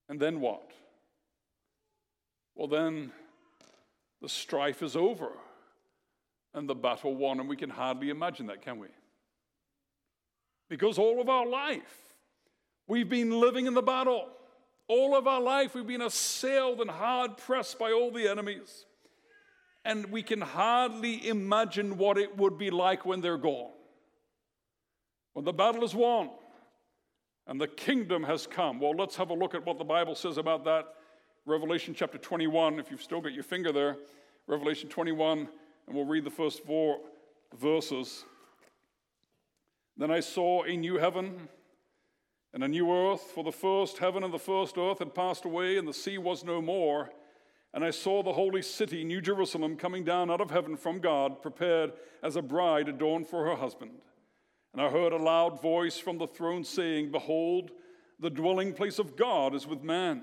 And 0.08 0.20
then 0.20 0.40
what? 0.40 0.70
Well, 2.54 2.68
then 2.68 3.12
the 4.22 4.28
strife 4.28 4.82
is 4.82 4.96
over 4.96 5.32
and 6.54 6.68
the 6.68 6.74
battle 6.74 7.14
won, 7.14 7.40
and 7.40 7.48
we 7.48 7.56
can 7.56 7.70
hardly 7.70 8.08
imagine 8.08 8.46
that, 8.46 8.62
can 8.62 8.78
we? 8.78 8.88
Because 10.68 10.96
all 10.96 11.20
of 11.20 11.28
our 11.28 11.46
life, 11.46 12.14
we've 12.86 13.08
been 13.08 13.40
living 13.40 13.66
in 13.66 13.74
the 13.74 13.82
battle. 13.82 14.28
All 14.86 15.16
of 15.16 15.26
our 15.26 15.40
life, 15.40 15.74
we've 15.74 15.86
been 15.86 16.02
assailed 16.02 16.80
and 16.80 16.90
hard 16.90 17.36
pressed 17.36 17.78
by 17.78 17.92
all 17.92 18.10
the 18.10 18.28
enemies. 18.28 18.86
And 19.84 20.06
we 20.06 20.22
can 20.22 20.40
hardly 20.40 21.28
imagine 21.28 21.98
what 21.98 22.16
it 22.16 22.36
would 22.36 22.56
be 22.56 22.70
like 22.70 23.04
when 23.04 23.20
they're 23.20 23.36
gone. 23.36 23.72
When 25.32 25.44
the 25.44 25.52
battle 25.52 25.82
is 25.82 25.94
won 25.94 26.30
and 27.46 27.60
the 27.60 27.66
kingdom 27.66 28.22
has 28.22 28.46
come. 28.46 28.78
Well, 28.78 28.94
let's 28.96 29.16
have 29.16 29.30
a 29.30 29.34
look 29.34 29.54
at 29.54 29.66
what 29.66 29.78
the 29.78 29.84
Bible 29.84 30.14
says 30.14 30.38
about 30.38 30.64
that. 30.64 30.86
Revelation 31.44 31.92
chapter 31.92 32.18
21, 32.18 32.78
if 32.78 32.88
you've 32.88 33.02
still 33.02 33.20
got 33.20 33.32
your 33.32 33.42
finger 33.42 33.72
there. 33.72 33.96
Revelation 34.46 34.88
21, 34.88 35.48
and 35.88 35.96
we'll 35.96 36.04
read 36.04 36.22
the 36.22 36.30
first 36.30 36.64
four 36.64 37.00
verses. 37.58 38.24
Then 39.96 40.12
I 40.12 40.20
saw 40.20 40.62
a 40.62 40.76
new 40.76 40.98
heaven 40.98 41.48
and 42.54 42.62
a 42.62 42.68
new 42.68 42.92
earth, 42.92 43.22
for 43.34 43.42
the 43.42 43.50
first 43.50 43.98
heaven 43.98 44.22
and 44.22 44.32
the 44.32 44.38
first 44.38 44.78
earth 44.78 45.00
had 45.00 45.16
passed 45.16 45.44
away, 45.44 45.78
and 45.78 45.88
the 45.88 45.92
sea 45.92 46.16
was 46.16 46.44
no 46.44 46.62
more. 46.62 47.10
And 47.74 47.84
I 47.84 47.90
saw 47.90 48.22
the 48.22 48.34
holy 48.34 48.62
city, 48.62 49.02
New 49.02 49.20
Jerusalem, 49.20 49.76
coming 49.76 50.04
down 50.04 50.30
out 50.30 50.40
of 50.40 50.52
heaven 50.52 50.76
from 50.76 51.00
God, 51.00 51.42
prepared 51.42 51.92
as 52.22 52.36
a 52.36 52.42
bride 52.42 52.88
adorned 52.88 53.26
for 53.26 53.44
her 53.46 53.56
husband. 53.56 53.90
And 54.72 54.80
I 54.80 54.90
heard 54.90 55.12
a 55.12 55.16
loud 55.16 55.60
voice 55.60 55.98
from 55.98 56.18
the 56.18 56.28
throne 56.28 56.62
saying, 56.62 57.10
Behold, 57.10 57.72
the 58.20 58.30
dwelling 58.30 58.74
place 58.74 59.00
of 59.00 59.16
God 59.16 59.56
is 59.56 59.66
with 59.66 59.82
man. 59.82 60.22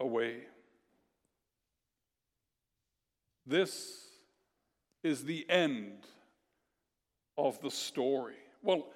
away. 0.00 0.42
This 3.46 4.06
is 5.02 5.24
the 5.24 5.48
end 5.48 6.04
of 7.36 7.60
the 7.62 7.70
story. 7.70 8.36
Well, 8.62 8.86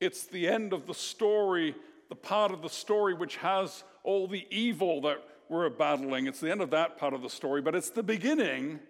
it's 0.00 0.26
the 0.26 0.48
end 0.48 0.72
of 0.72 0.86
the 0.86 0.94
story, 0.94 1.74
the 2.08 2.14
part 2.14 2.52
of 2.52 2.60
the 2.60 2.68
story 2.68 3.14
which 3.14 3.36
has 3.36 3.84
all 4.02 4.26
the 4.26 4.46
evil 4.50 5.00
that 5.02 5.22
we're 5.48 5.70
battling. 5.70 6.26
It's 6.26 6.40
the 6.40 6.50
end 6.50 6.60
of 6.60 6.70
that 6.70 6.98
part 6.98 7.14
of 7.14 7.22
the 7.22 7.30
story, 7.30 7.62
but 7.62 7.74
it's 7.74 7.90
the 7.90 8.02
beginning 8.02 8.80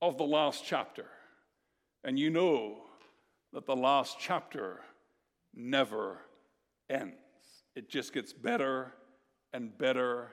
of 0.00 0.16
the 0.18 0.24
last 0.24 0.64
chapter. 0.64 1.06
And 2.04 2.18
you 2.18 2.30
know 2.30 2.78
that 3.52 3.66
the 3.66 3.76
last 3.76 4.16
chapter 4.18 4.80
never 5.54 6.18
ends, 6.88 7.14
it 7.74 7.88
just 7.88 8.12
gets 8.12 8.32
better 8.32 8.92
and 9.52 9.76
better 9.76 10.28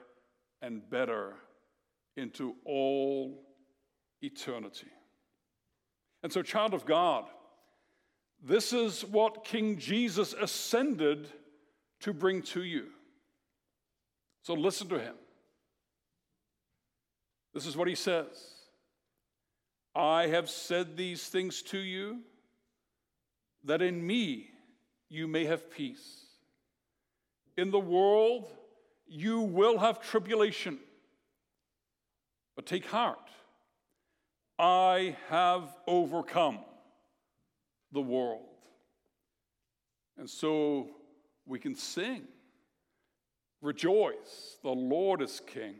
and 0.62 0.88
better 0.88 1.34
into 2.16 2.54
all 2.64 3.42
eternity. 4.22 4.88
And 6.22 6.32
so, 6.32 6.42
child 6.42 6.74
of 6.74 6.86
God, 6.86 7.24
this 8.42 8.72
is 8.72 9.04
what 9.04 9.44
King 9.44 9.78
Jesus 9.78 10.32
ascended 10.34 11.28
to 12.00 12.12
bring 12.12 12.42
to 12.42 12.62
you. 12.62 12.86
So 14.42 14.54
listen 14.54 14.88
to 14.88 14.98
him. 14.98 15.14
This 17.54 17.66
is 17.66 17.76
what 17.76 17.88
he 17.88 17.94
says 17.94 18.26
I 19.94 20.26
have 20.28 20.50
said 20.50 20.96
these 20.96 21.26
things 21.26 21.62
to 21.62 21.78
you 21.78 22.20
that 23.64 23.82
in 23.82 24.06
me 24.06 24.50
you 25.08 25.26
may 25.26 25.46
have 25.46 25.70
peace. 25.70 26.26
In 27.56 27.70
the 27.70 27.80
world 27.80 28.48
you 29.08 29.40
will 29.40 29.78
have 29.78 30.00
tribulation, 30.00 30.78
but 32.54 32.66
take 32.66 32.86
heart. 32.86 33.18
I 34.58 35.16
have 35.28 35.76
overcome 35.86 36.58
the 37.92 38.00
world. 38.00 38.42
And 40.18 40.28
so 40.28 40.88
we 41.44 41.58
can 41.58 41.74
sing, 41.74 42.22
Rejoice, 43.62 44.58
the 44.62 44.70
Lord 44.70 45.22
is 45.22 45.40
King. 45.46 45.76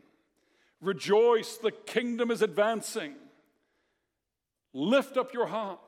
Rejoice, 0.81 1.57
the 1.57 1.71
kingdom 1.71 2.31
is 2.31 2.43
advancing. 2.43 3.15
Lift 4.73 5.17
up 5.17 5.33
your 5.33 5.47
heart, 5.47 5.79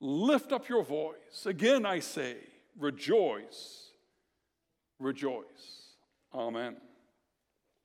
lift 0.00 0.52
up 0.52 0.68
your 0.68 0.82
voice. 0.82 1.44
Again, 1.44 1.84
I 1.84 2.00
say, 2.00 2.36
Rejoice, 2.78 3.90
rejoice. 4.98 5.77
Amen. 6.32 6.87